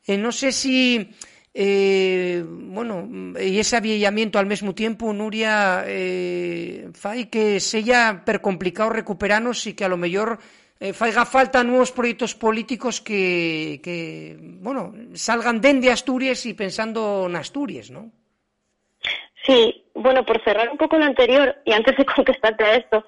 eh, 0.06 0.16
no 0.16 0.32
sé 0.32 0.52
si, 0.52 1.10
eh, 1.54 2.44
bueno, 2.46 3.08
y 3.40 3.58
ese 3.58 3.76
avillamiento 3.76 4.38
al 4.38 4.46
mismo 4.46 4.74
tiempo, 4.74 5.12
Nuria, 5.12 5.84
eh, 5.86 6.90
fai 6.94 7.26
que 7.30 7.60
sea 7.60 8.24
per 8.24 8.40
complicado 8.40 8.90
recuperarnos 8.90 9.66
y 9.66 9.74
que 9.74 9.84
a 9.84 9.88
lo 9.88 9.96
mejor 9.96 10.38
eh, 10.82 10.92
faiga 10.92 11.24
falta 11.24 11.62
nuevos 11.62 11.92
proyectos 11.92 12.34
políticos 12.34 13.00
que, 13.00 13.80
que 13.84 14.36
bueno, 14.66 14.92
salgan 15.14 15.60
de 15.60 15.92
Asturias 15.92 16.44
y 16.46 16.54
pensando 16.54 17.26
en 17.28 17.36
Asturias, 17.36 17.88
¿no? 17.90 18.10
Sí, 19.46 19.84
bueno, 19.94 20.24
por 20.24 20.42
cerrar 20.42 20.68
un 20.70 20.78
poco 20.78 20.98
lo 20.98 21.04
anterior, 21.04 21.54
y 21.64 21.72
antes 21.72 21.96
de 21.96 22.04
contestarte 22.16 22.64
a 22.64 22.74
esto, 22.74 23.04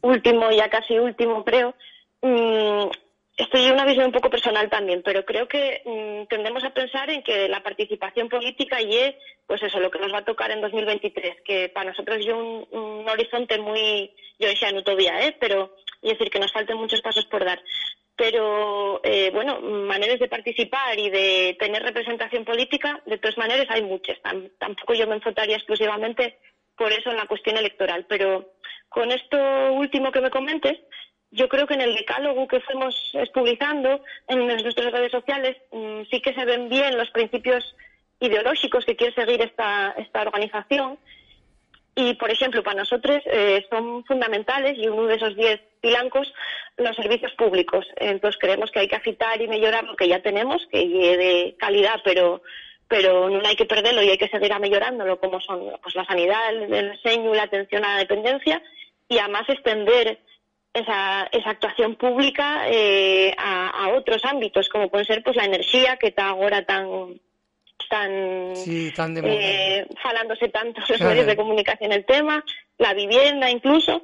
último, 0.00 0.50
ya 0.50 0.70
casi 0.70 0.98
último, 0.98 1.44
creo, 1.44 1.74
mmm, 2.22 2.88
estoy 3.36 3.64
en 3.64 3.72
una 3.72 3.84
visión 3.84 4.06
un 4.06 4.12
poco 4.12 4.30
personal 4.30 4.70
también, 4.70 5.02
pero 5.04 5.24
creo 5.26 5.46
que 5.46 5.82
mm, 5.84 6.26
tendemos 6.28 6.64
a 6.64 6.70
pensar 6.70 7.10
en 7.10 7.22
que 7.22 7.48
la 7.48 7.62
participación 7.62 8.30
política 8.30 8.80
y 8.80 8.96
es, 8.96 9.14
pues 9.46 9.62
eso, 9.62 9.78
lo 9.78 9.90
que 9.90 9.98
nos 9.98 10.12
va 10.12 10.18
a 10.18 10.24
tocar 10.24 10.50
en 10.52 10.62
2023, 10.62 11.42
que 11.44 11.68
para 11.68 11.90
nosotros 11.90 12.18
es 12.18 12.28
un, 12.28 13.06
horizonte 13.06 13.58
muy, 13.58 14.10
yo 14.38 14.48
decía 14.48 14.72
no 14.72 14.82
todavía, 14.82 15.26
¿eh? 15.26 15.36
pero 15.38 15.74
es 16.02 16.10
decir, 16.12 16.30
que 16.30 16.38
nos 16.38 16.52
falten 16.52 16.76
muchos 16.76 17.00
pasos 17.00 17.26
por 17.26 17.44
dar. 17.44 17.62
Pero, 18.16 19.00
eh, 19.02 19.30
bueno, 19.32 19.60
maneras 19.60 20.18
de 20.18 20.28
participar 20.28 20.98
y 20.98 21.08
de 21.08 21.56
tener 21.58 21.82
representación 21.82 22.44
política, 22.44 23.00
de 23.06 23.18
todas 23.18 23.38
maneras 23.38 23.66
hay 23.70 23.82
muchas. 23.82 24.18
tampoco 24.58 24.94
yo 24.94 25.06
me 25.06 25.14
enfocaría 25.14 25.56
exclusivamente 25.56 26.38
por 26.76 26.92
eso 26.92 27.10
en 27.10 27.16
la 27.16 27.26
cuestión 27.26 27.56
electoral. 27.56 28.06
Pero 28.08 28.52
con 28.88 29.10
esto 29.10 29.38
último 29.72 30.12
que 30.12 30.20
me 30.20 30.30
comentes, 30.30 30.78
yo 31.30 31.48
creo 31.48 31.66
que 31.66 31.74
en 31.74 31.80
el 31.80 31.94
decálogo 31.94 32.48
que 32.48 32.60
fuimos 32.60 32.94
publicando 33.32 34.02
en 34.28 34.46
nuestras 34.46 34.92
redes 34.92 35.12
sociales 35.12 35.56
mm, 35.72 36.02
sí 36.10 36.20
que 36.20 36.34
se 36.34 36.44
ven 36.44 36.68
bien 36.68 36.98
los 36.98 37.10
principios 37.10 37.74
ideológicos 38.18 38.84
que 38.84 38.96
quiere 38.96 39.14
seguir 39.14 39.40
esta, 39.40 39.94
esta 39.96 40.22
organización. 40.22 40.98
Y, 42.00 42.14
por 42.14 42.30
ejemplo, 42.30 42.62
para 42.62 42.80
nosotros 42.80 43.20
eh, 43.26 43.66
son 43.68 44.04
fundamentales 44.04 44.78
y 44.78 44.88
uno 44.88 45.06
de 45.06 45.16
esos 45.16 45.36
diez 45.36 45.60
pilancos 45.80 46.32
los 46.76 46.96
servicios 46.96 47.32
públicos. 47.32 47.86
Entonces 47.96 48.40
creemos 48.40 48.70
que 48.70 48.80
hay 48.80 48.88
que 48.88 48.96
afitar 48.96 49.40
y 49.40 49.48
mejorar 49.48 49.84
lo 49.84 49.96
que 49.96 50.08
ya 50.08 50.22
tenemos, 50.22 50.66
que 50.70 50.78
de 50.78 51.56
calidad, 51.58 52.00
pero 52.04 52.42
pero 52.88 53.30
no 53.30 53.40
hay 53.46 53.54
que 53.54 53.66
perderlo 53.66 54.02
y 54.02 54.08
hay 54.08 54.18
que 54.18 54.28
seguir 54.28 54.52
mejorándolo, 54.58 55.20
como 55.20 55.40
son 55.40 55.60
pues, 55.80 55.94
la 55.94 56.04
sanidad, 56.04 56.50
el, 56.50 56.74
el 56.74 56.92
diseño, 56.92 57.32
la 57.32 57.44
atención 57.44 57.84
a 57.84 57.94
la 57.94 57.98
dependencia, 58.00 58.60
y 59.08 59.18
además 59.18 59.48
extender 59.48 60.18
esa, 60.72 61.28
esa 61.32 61.50
actuación 61.50 61.96
pública 61.96 62.68
eh, 62.68 63.34
a, 63.38 63.90
otros 63.96 64.24
ámbitos, 64.24 64.68
como 64.68 64.88
puede 64.88 65.04
ser 65.04 65.22
pues 65.22 65.36
la 65.36 65.44
energía, 65.44 65.96
que 65.96 66.08
está 66.08 66.28
ahora 66.28 66.64
tan 66.64 67.20
tan, 67.88 68.56
sí, 68.56 68.92
tan 68.94 69.16
eh, 69.24 69.86
falándose 70.02 70.48
tanto 70.48 70.80
los 70.88 71.00
medios 71.00 71.26
de 71.26 71.36
comunicación 71.36 71.92
el 71.92 72.04
tema, 72.04 72.44
la 72.78 72.94
vivienda 72.94 73.50
incluso. 73.50 74.02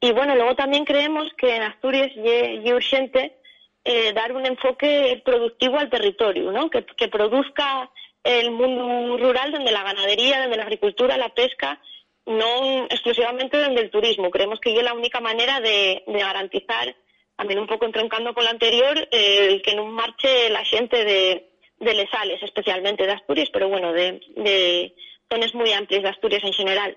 Y 0.00 0.12
bueno, 0.12 0.34
luego 0.34 0.56
también 0.56 0.84
creemos 0.84 1.28
que 1.36 1.56
en 1.56 1.62
Asturias 1.62 2.10
es 2.16 2.72
urgente 2.72 3.36
eh, 3.84 4.12
dar 4.12 4.32
un 4.32 4.46
enfoque 4.46 5.22
productivo 5.24 5.78
al 5.78 5.90
territorio, 5.90 6.50
¿no? 6.50 6.70
que, 6.70 6.84
que 6.84 7.08
produzca 7.08 7.90
el 8.24 8.50
mundo 8.50 9.16
rural 9.16 9.52
donde 9.52 9.72
la 9.72 9.82
ganadería, 9.82 10.42
donde 10.42 10.56
la 10.56 10.64
agricultura, 10.64 11.16
la 11.16 11.34
pesca 11.34 11.80
no 12.26 12.84
exclusivamente 12.84 13.56
desde 13.56 13.80
el 13.80 13.90
turismo. 13.90 14.30
Creemos 14.30 14.60
que 14.60 14.76
es 14.76 14.82
la 14.82 14.94
única 14.94 15.20
manera 15.20 15.60
de, 15.60 16.04
garantizar, 16.06 16.94
también 17.36 17.60
un 17.60 17.66
poco 17.66 17.86
entroncando 17.86 18.34
con 18.34 18.44
lo 18.44 18.50
anterior, 18.50 19.08
el 19.10 19.62
que 19.62 19.74
no 19.74 19.86
marche 19.86 20.50
la 20.50 20.64
gente 20.64 21.04
de, 21.04 21.51
de 21.82 21.94
Lesales, 21.94 22.42
especialmente 22.42 23.04
de 23.04 23.12
Asturias, 23.12 23.48
pero 23.52 23.68
bueno, 23.68 23.92
de, 23.92 24.20
de 24.36 24.94
zonas 25.30 25.54
muy 25.54 25.72
amplias 25.72 26.02
de 26.02 26.08
Asturias 26.08 26.44
en 26.44 26.52
general. 26.52 26.96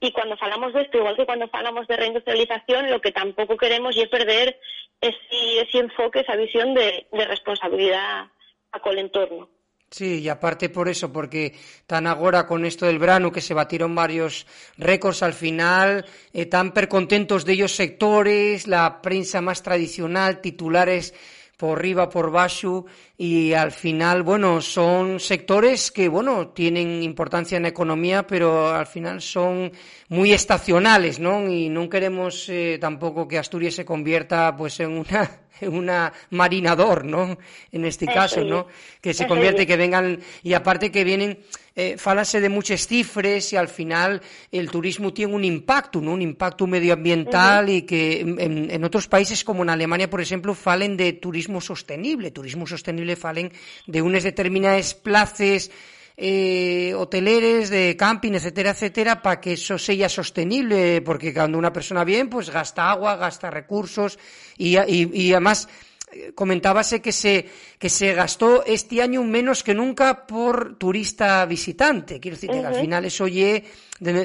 Y 0.00 0.12
cuando 0.12 0.36
hablamos 0.40 0.74
de 0.74 0.82
esto, 0.82 0.98
igual 0.98 1.16
que 1.16 1.24
cuando 1.24 1.48
hablamos 1.52 1.86
de 1.86 1.96
reindustrialización, 1.96 2.90
lo 2.90 3.00
que 3.00 3.12
tampoco 3.12 3.56
queremos 3.56 3.96
es 3.96 4.08
perder 4.08 4.58
ese, 5.00 5.60
ese 5.60 5.78
enfoque, 5.78 6.20
esa 6.20 6.36
visión 6.36 6.74
de, 6.74 7.06
responsabilidad 7.12 8.26
a 8.72 8.90
el 8.90 8.98
entorno. 8.98 9.48
Sí, 9.90 10.22
y 10.22 10.28
aparte 10.28 10.68
por 10.70 10.88
eso, 10.88 11.12
porque 11.12 11.54
tan 11.86 12.08
agora 12.08 12.48
con 12.48 12.64
esto 12.64 12.86
del 12.86 12.98
verano 12.98 13.30
que 13.30 13.40
se 13.40 13.54
batieron 13.54 13.94
varios 13.94 14.44
récords 14.76 15.22
al 15.22 15.32
final, 15.32 16.04
eh, 16.32 16.46
tan 16.46 16.72
percontentos 16.72 17.44
de 17.44 17.52
ellos 17.52 17.72
sectores, 17.72 18.66
la 18.66 19.00
prensa 19.00 19.40
más 19.40 19.62
tradicional, 19.62 20.40
titulares 20.40 21.14
por 21.56 21.80
riba, 21.80 22.08
por 22.10 22.30
baixo 22.30 22.86
e 23.14 23.54
al 23.54 23.70
final, 23.70 24.22
bueno, 24.22 24.60
son 24.60 25.20
sectores 25.20 25.94
que, 25.94 26.08
bueno, 26.08 26.50
tienen 26.50 27.02
importancia 27.02 27.60
na 27.62 27.70
economía, 27.70 28.26
pero 28.26 28.74
al 28.74 28.90
final 28.90 29.22
son 29.22 29.70
moi 30.10 30.34
estacionales, 30.34 31.22
non? 31.22 31.46
E 31.46 31.70
non 31.70 31.86
queremos 31.86 32.50
eh, 32.50 32.76
tampouco 32.82 33.30
que 33.30 33.38
Asturias 33.38 33.78
se 33.78 33.86
convierta 33.86 34.50
pues 34.58 34.80
en 34.82 34.98
una 34.98 35.43
una 35.62 36.12
marinador, 36.30 37.04
¿no? 37.04 37.38
En 37.72 37.84
este 37.84 38.06
caso, 38.06 38.42
¿no? 38.44 38.66
Que 39.00 39.14
se 39.14 39.26
convierte, 39.26 39.66
que 39.66 39.76
vengan, 39.76 40.20
y 40.42 40.54
aparte 40.54 40.90
que 40.90 41.04
vienen, 41.04 41.38
eh, 41.76 41.96
falase 41.98 42.40
de 42.40 42.48
muchas 42.48 42.86
cifras 42.86 43.52
y 43.52 43.56
al 43.56 43.68
final 43.68 44.22
el 44.52 44.70
turismo 44.70 45.12
tiene 45.12 45.34
un 45.34 45.44
impacto, 45.44 46.00
¿no? 46.00 46.12
Un 46.12 46.22
impacto 46.22 46.66
medioambiental 46.66 47.68
y 47.68 47.82
que 47.82 48.20
en, 48.20 48.84
otros 48.84 49.08
países 49.08 49.42
como 49.42 49.64
en 49.64 49.70
Alemania, 49.70 50.08
por 50.08 50.20
ejemplo, 50.20 50.54
falen 50.54 50.96
de 50.96 51.14
turismo 51.14 51.60
sostenible. 51.60 52.30
Turismo 52.30 52.66
sostenible 52.66 53.16
falen 53.16 53.52
de 53.86 54.02
unas 54.02 54.22
determinadas 54.22 54.94
plazas 54.94 55.70
eh, 56.16 56.94
hoteleres, 56.96 57.70
de 57.70 57.96
camping, 57.96 58.32
etcétera, 58.32 58.70
etcétera, 58.70 59.22
para 59.22 59.40
que 59.40 59.54
eso 59.54 59.78
sea 59.78 60.08
sostenible, 60.08 61.02
porque 61.02 61.34
cuando 61.34 61.58
una 61.58 61.72
persona 61.72 62.04
bien, 62.04 62.28
pues 62.28 62.50
gasta 62.50 62.90
agua, 62.90 63.16
gasta 63.16 63.50
recursos 63.50 64.18
y, 64.56 64.78
y, 64.78 65.32
además 65.32 65.66
eh, 65.66 65.93
comentábase 66.34 67.00
que 67.00 67.12
se, 67.12 67.46
que 67.78 67.88
se 67.88 68.14
gastó 68.14 68.64
este 68.64 69.02
año 69.02 69.22
menos 69.22 69.62
que 69.62 69.74
nunca 69.74 70.26
por 70.26 70.76
turista 70.76 71.44
visitante. 71.46 72.20
Quiero 72.20 72.36
decir, 72.36 72.50
que 72.50 72.64
al 72.64 72.74
final 72.74 73.04
eso 73.04 73.24
oye 73.24 73.64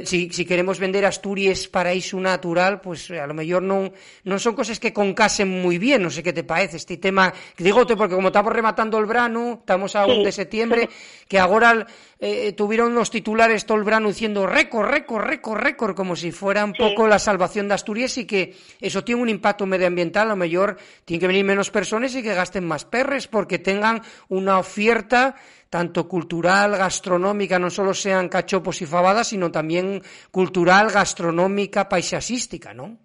si, 0.04 0.30
si 0.32 0.46
queremos 0.46 0.80
vender 0.80 1.06
Asturias 1.06 1.68
paraíso 1.68 2.20
natural, 2.20 2.82
pues 2.82 3.12
a 3.12 3.28
lo 3.28 3.36
mejor 3.36 3.62
no, 3.62 3.92
no 4.24 4.40
son 4.40 4.56
cosas 4.56 4.80
que 4.80 4.92
concasen 4.92 5.48
muy 5.48 5.78
bien, 5.78 6.02
no 6.02 6.10
sé 6.10 6.24
qué 6.24 6.34
te 6.34 6.44
parece 6.44 6.78
este 6.78 6.98
tema. 6.98 7.32
Digote, 7.58 7.96
porque 7.96 8.16
como 8.16 8.30
estamos 8.30 8.52
rematando 8.52 8.98
el 8.98 9.06
verano, 9.06 9.60
estamos 9.60 9.96
a 9.96 10.08
1 10.08 10.24
de 10.24 10.32
septiembre, 10.32 10.90
que 11.28 11.38
ahora 11.38 11.86
eh, 12.22 12.52
tuvieron 12.52 12.94
los 12.94 13.10
titulares 13.10 13.66
todo 13.66 13.78
el 13.78 13.86
verano 13.86 14.10
diciendo 14.10 14.46
récord, 14.46 14.90
récord, 14.90 15.24
récord, 15.24 15.58
récord, 15.58 15.96
como 15.96 16.18
si 16.18 16.34
fuera 16.34 16.66
un 16.66 16.74
poco 16.74 17.08
la 17.08 17.18
salvación 17.18 17.70
de 17.70 17.76
Asturias 17.76 18.18
y 18.18 18.28
que 18.28 18.56
eso 18.82 19.06
tiene 19.06 19.22
un 19.22 19.30
impacto 19.30 19.66
medioambiental, 19.66 20.28
a 20.28 20.32
lo 20.32 20.36
mejor 20.36 20.78
tiene 21.06 21.22
que 21.22 21.28
venir 21.28 21.46
menos 21.46 21.72
personas 21.72 22.14
y 22.16 22.22
que 22.22 22.34
gasten 22.34 22.68
más 22.68 22.84
perres, 22.84 23.28
porque 23.28 23.58
tengan 23.58 24.02
una 24.28 24.60
oferta 24.60 25.36
tanto 25.70 26.10
cultural, 26.10 26.72
gastronómica, 26.72 27.58
no 27.58 27.70
solo 27.70 27.94
sean 27.94 28.28
cachopos 28.28 28.82
y 28.82 28.86
fabadas, 28.86 29.28
sino 29.30 29.50
también 29.50 30.02
cultural, 30.30 30.90
gastronómica, 30.92 31.88
paisajística, 31.88 32.74
¿no? 32.74 32.98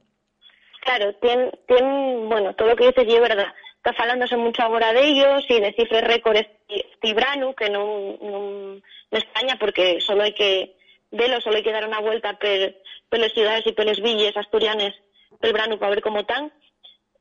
Claro, 0.81 1.15
tiene, 1.21 1.53
bueno, 2.27 2.53
todo 2.55 2.69
lo 2.69 2.77
que 2.77 2.87
dices 2.87 3.05
es 3.07 3.21
verdad. 3.21 3.47
Está 3.77 3.93
falándose 3.93 4.37
mucho 4.37 4.63
ahora 4.63 4.93
de 4.93 5.07
ellos 5.07 5.45
y 5.49 5.61
de 5.61 5.73
cifras 5.75 6.05
récords 6.05 6.49
Tibranu, 7.01 7.55
que 7.55 7.69
no, 7.69 8.17
no, 8.23 8.81
España, 9.19 9.57
porque 9.59 10.01
solo 10.01 10.23
hay 10.23 10.33
que 10.33 10.77
verlo, 11.11 11.41
solo 11.41 11.57
hay 11.57 11.63
que 11.63 11.73
dar 11.73 11.87
una 11.87 12.01
vuelta 12.01 12.39
por, 12.39 13.19
las 13.19 13.33
ciudades 13.33 13.67
y 13.67 13.73
por 13.73 13.87
las 13.87 14.01
villas 14.01 14.37
asturianas 14.37 14.95
del 15.41 15.53
Branu 15.53 15.79
para 15.79 15.91
ver 15.91 16.03
cómo 16.03 16.21
están. 16.21 16.53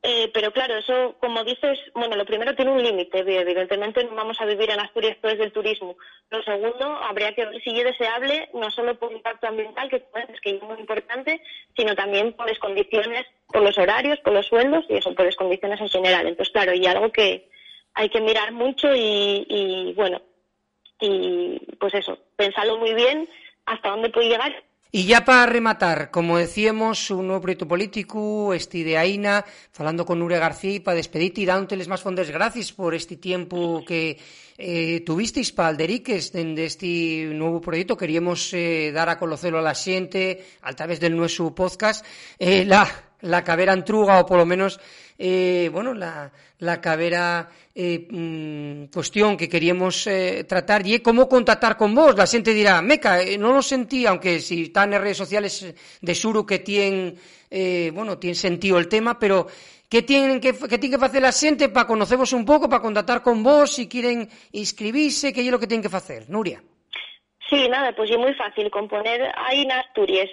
Eh, 0.06 0.30
pero 0.34 0.52
claro, 0.52 0.76
eso, 0.76 1.16
como 1.18 1.44
dices, 1.44 1.78
bueno, 1.94 2.14
lo 2.14 2.26
primero 2.26 2.54
tiene 2.54 2.72
un 2.72 2.82
límite, 2.82 3.20
evidentemente 3.20 4.04
no 4.04 4.14
vamos 4.14 4.38
a 4.38 4.44
vivir 4.44 4.70
en 4.70 4.80
Asturias 4.80 5.12
después 5.12 5.38
del 5.38 5.50
turismo. 5.50 5.96
Lo 6.28 6.42
segundo, 6.42 6.84
habría 6.84 7.34
que 7.34 7.46
ver 7.46 7.62
si 7.62 7.70
es 7.70 7.84
deseable, 7.84 8.50
no 8.52 8.70
solo 8.70 8.98
por 8.98 9.10
impacto 9.12 9.46
ambiental, 9.46 9.88
que 9.88 9.96
es 9.96 10.40
que 10.42 10.56
es 10.56 10.62
muy 10.62 10.78
importante, 10.78 11.40
sino 11.74 11.94
también 11.94 12.34
por 12.34 12.46
las 12.46 12.58
condiciones, 12.58 13.24
por 13.46 13.62
los 13.62 13.78
horarios, 13.78 14.18
por 14.20 14.34
los 14.34 14.46
sueldos 14.46 14.84
y 14.90 14.96
eso, 14.96 15.14
por 15.14 15.24
las 15.24 15.36
condiciones 15.36 15.80
en 15.80 15.88
general. 15.88 16.26
Entonces, 16.26 16.52
claro, 16.52 16.74
y 16.74 16.84
algo 16.84 17.10
que 17.10 17.48
hay 17.94 18.10
que 18.10 18.20
mirar 18.20 18.52
mucho 18.52 18.94
y, 18.94 19.46
y 19.48 19.94
bueno, 19.94 20.20
y 21.00 21.58
pues 21.78 21.94
eso, 21.94 22.18
pensarlo 22.36 22.78
muy 22.78 22.94
bien 22.94 23.28
hasta 23.66 23.90
dónde 23.90 24.10
puede 24.10 24.28
llegar 24.28 24.52
Y 24.92 25.06
ya 25.06 25.24
para 25.24 25.46
rematar, 25.46 26.10
como 26.10 26.38
decíamos, 26.38 27.10
un 27.10 27.26
nuevo 27.26 27.42
proyecto 27.42 27.66
político, 27.66 28.54
este 28.54 28.84
de 28.84 28.96
AINA, 28.96 29.44
falando 29.72 30.04
con 30.04 30.18
Nuria 30.18 30.38
García 30.38 30.82
para 30.84 30.96
despedirte 30.96 31.40
y 31.40 31.46
dándoteles 31.46 31.88
más 31.88 32.02
fondos 32.02 32.30
gracias 32.30 32.72
por 32.72 32.94
este 32.94 33.16
tiempo 33.16 33.84
que 33.84 34.18
eh, 34.56 35.00
tuvisteis 35.00 35.50
para 35.50 35.68
Alderiques 35.68 36.32
de 36.32 36.64
este 36.64 37.24
nuevo 37.32 37.60
proyecto. 37.60 37.96
Queríamos 37.96 38.54
eh, 38.54 38.92
dar 38.92 39.08
a 39.08 39.18
conocerlo 39.18 39.58
a 39.58 39.62
la 39.62 39.74
gente 39.74 40.44
a 40.62 40.72
través 40.74 41.00
del 41.00 41.16
nuestro 41.16 41.52
podcast. 41.52 42.06
Eh, 42.38 42.64
la, 42.64 42.86
la 43.24 43.42
cabera 43.42 43.72
antruga, 43.72 44.20
o 44.20 44.26
por 44.26 44.38
lo 44.38 44.46
menos 44.46 44.80
eh, 45.18 45.70
bueno, 45.72 45.94
la, 45.94 46.30
la 46.58 46.80
cabera 46.80 47.48
eh, 47.74 48.06
mm, 48.10 48.84
cuestión 48.92 49.36
que 49.36 49.48
queríamos 49.48 50.06
eh, 50.06 50.44
tratar 50.44 50.86
y 50.86 51.00
cómo 51.00 51.28
contactar 51.28 51.76
con 51.76 51.94
vos. 51.94 52.16
La 52.16 52.26
gente 52.26 52.52
dirá, 52.52 52.82
Meca, 52.82 53.22
eh, 53.22 53.38
no 53.38 53.52
lo 53.52 53.62
sentí, 53.62 54.06
aunque 54.06 54.40
si 54.40 54.64
están 54.64 54.92
en 54.92 55.00
redes 55.02 55.16
sociales 55.16 55.74
de 56.00 56.14
Suru 56.14 56.44
que 56.44 56.60
tienen, 56.60 57.16
eh, 57.50 57.90
bueno, 57.94 58.18
tiene 58.18 58.34
sentido 58.34 58.78
el 58.78 58.88
tema, 58.88 59.18
pero 59.18 59.46
¿qué 59.88 60.02
tienen 60.02 60.40
que, 60.40 60.52
qué 60.52 60.78
tiene 60.78 60.98
que 60.98 61.04
hacer 61.04 61.22
la 61.22 61.32
gente 61.32 61.68
para 61.68 61.86
conoceros 61.86 62.32
un 62.32 62.44
poco, 62.44 62.68
para 62.68 62.82
contactar 62.82 63.22
con 63.22 63.42
vos, 63.42 63.72
si 63.72 63.88
quieren 63.88 64.28
inscribirse, 64.52 65.32
qué 65.32 65.40
es 65.40 65.50
lo 65.50 65.58
que 65.58 65.66
tienen 65.66 65.88
que 65.88 65.96
hacer? 65.96 66.28
Nuria. 66.28 66.62
Sí, 67.48 67.68
nada, 67.68 67.94
pues 67.94 68.10
es 68.10 68.16
muy 68.16 68.34
fácil. 68.34 68.70
Componer 68.70 69.30
ahí 69.36 69.62
en 69.62 69.70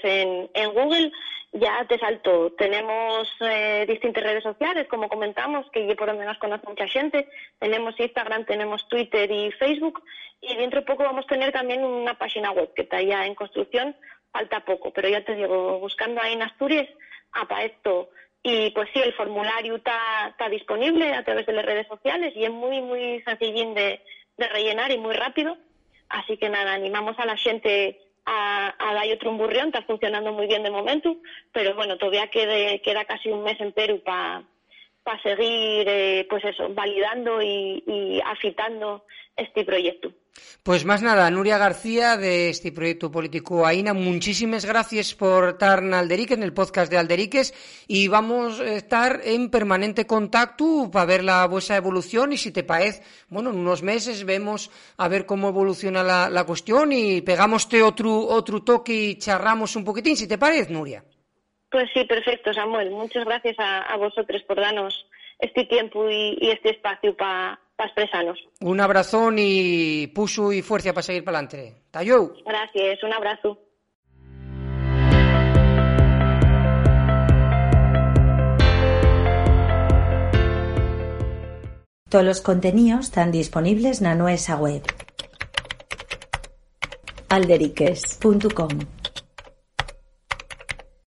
en, 0.03 0.49
en 0.53 0.73
Google 0.73 1.11
ya 1.53 1.85
te 1.87 1.99
salto. 1.99 2.53
Tenemos 2.53 3.29
eh, 3.41 3.85
distintas 3.87 4.23
redes 4.23 4.43
sociales, 4.43 4.87
como 4.87 5.09
comentamos, 5.09 5.69
que 5.71 5.95
por 5.95 6.07
lo 6.07 6.15
menos 6.15 6.37
conoce 6.37 6.67
mucha 6.67 6.87
gente. 6.87 7.27
Tenemos 7.59 7.99
Instagram, 7.99 8.45
tenemos 8.45 8.87
Twitter 8.87 9.29
y 9.29 9.51
Facebook. 9.51 10.03
Y 10.39 10.55
dentro 10.55 10.79
de 10.79 10.85
poco 10.85 11.03
vamos 11.03 11.25
a 11.25 11.29
tener 11.29 11.51
también 11.51 11.83
una 11.83 12.17
página 12.17 12.51
web 12.51 12.73
que 12.73 12.83
está 12.83 13.01
ya 13.01 13.25
en 13.25 13.35
construcción. 13.35 13.95
Falta 14.31 14.63
poco, 14.63 14.91
pero 14.91 15.09
ya 15.09 15.25
te 15.25 15.35
digo, 15.35 15.79
buscando 15.79 16.21
ahí 16.21 16.33
en 16.33 16.43
Asturias, 16.43 16.87
esto. 17.61 18.09
Y 18.43 18.71
pues 18.71 18.89
sí, 18.93 18.99
el 18.99 19.13
formulario 19.13 19.75
está, 19.75 20.29
está 20.29 20.49
disponible 20.49 21.13
a 21.13 21.23
través 21.23 21.45
de 21.45 21.53
las 21.53 21.65
redes 21.65 21.87
sociales 21.87 22.33
y 22.35 22.45
es 22.45 22.49
muy, 22.49 22.81
muy 22.81 23.21
sencillín 23.23 23.75
de, 23.75 24.01
de 24.37 24.47
rellenar 24.47 24.91
y 24.91 24.97
muy 24.97 25.13
rápido. 25.13 25.57
Así 26.09 26.37
que 26.37 26.49
nada, 26.49 26.73
animamos 26.73 27.19
a 27.19 27.25
la 27.25 27.37
gente 27.37 27.99
a, 28.25 28.67
a 28.67 29.03
otro 29.05 29.19
Trumburrión, 29.19 29.67
está 29.67 29.81
funcionando 29.83 30.31
muy 30.31 30.47
bien 30.47 30.63
de 30.63 30.71
momento, 30.71 31.17
pero 31.51 31.75
bueno, 31.75 31.97
todavía 31.97 32.27
quede, 32.27 32.81
queda 32.81 33.05
casi 33.05 33.29
un 33.29 33.43
mes 33.43 33.59
entero 33.59 33.99
para 34.03 34.43
para 35.03 35.21
seguir, 35.21 35.87
eh, 35.87 36.27
pues 36.29 36.43
eso, 36.45 36.69
validando 36.73 37.41
y, 37.41 37.83
y, 37.87 38.21
este 39.37 39.65
proyecto. 39.65 40.11
Pues 40.63 40.85
más 40.85 41.01
nada, 41.01 41.29
Nuria 41.29 41.57
García 41.57 42.15
de 42.15 42.49
este 42.49 42.71
proyecto 42.71 43.11
político 43.11 43.65
AINA, 43.65 43.93
muchísimas 43.93 44.65
gracias 44.65 45.13
por 45.15 45.49
estar 45.49 45.79
en 45.79 45.93
Alderiques, 45.93 46.37
en 46.37 46.43
el 46.43 46.53
podcast 46.53 46.91
de 46.91 46.97
Alderiques, 46.97 47.53
y 47.87 48.07
vamos 48.07 48.59
a 48.59 48.75
estar 48.75 49.21
en 49.23 49.49
permanente 49.49 50.05
contacto 50.05 50.89
para 50.91 51.05
ver 51.05 51.23
la 51.23 51.45
vuestra 51.47 51.77
evolución 51.77 52.31
y 52.33 52.37
si 52.37 52.51
te 52.51 52.63
parece, 52.63 53.03
bueno, 53.29 53.49
en 53.49 53.57
unos 53.57 53.83
meses 53.83 54.23
vemos 54.23 54.69
a 54.97 55.07
ver 55.07 55.25
cómo 55.25 55.49
evoluciona 55.49 56.03
la, 56.03 56.29
la 56.29 56.45
cuestión 56.45 56.93
y 56.93 57.21
pegamos 57.21 57.67
otro, 57.83 58.19
otro 58.27 58.63
toque 58.63 58.93
y 58.93 59.15
charramos 59.15 59.75
un 59.75 59.83
poquitín, 59.83 60.15
si 60.15 60.27
te 60.27 60.37
parece, 60.37 60.71
Nuria. 60.71 61.03
Pues 61.71 61.89
sí, 61.93 62.03
perfecto, 62.03 62.53
Samuel. 62.53 62.91
Muchas 62.91 63.23
gracias 63.23 63.57
a, 63.57 63.83
a 63.83 63.95
vosotros 63.95 64.43
por 64.43 64.59
darnos 64.59 64.93
este 65.39 65.65
tiempo 65.65 66.09
y, 66.09 66.37
y 66.39 66.49
este 66.51 66.71
espacio 66.71 67.15
para 67.15 67.59
pa 67.77 67.85
expresarnos. 67.85 68.37
Un 68.59 68.79
abrazón 68.81 69.37
y 69.39 70.07
puso 70.07 70.51
y 70.51 70.61
fuerza 70.61 70.93
para 70.93 71.01
seguir 71.01 71.23
para 71.23 71.39
adelante. 71.39 71.83
Tayou. 71.89 72.33
Gracias, 72.45 73.01
un 73.03 73.13
abrazo. 73.13 73.57
Todos 82.09 82.25
los 82.25 82.41
contenidos 82.41 83.05
están 83.05 83.31
disponibles 83.31 84.01
en 84.01 84.17
nuestra 84.17 84.57
web 84.57 84.83
alderiques.com 87.29 89.00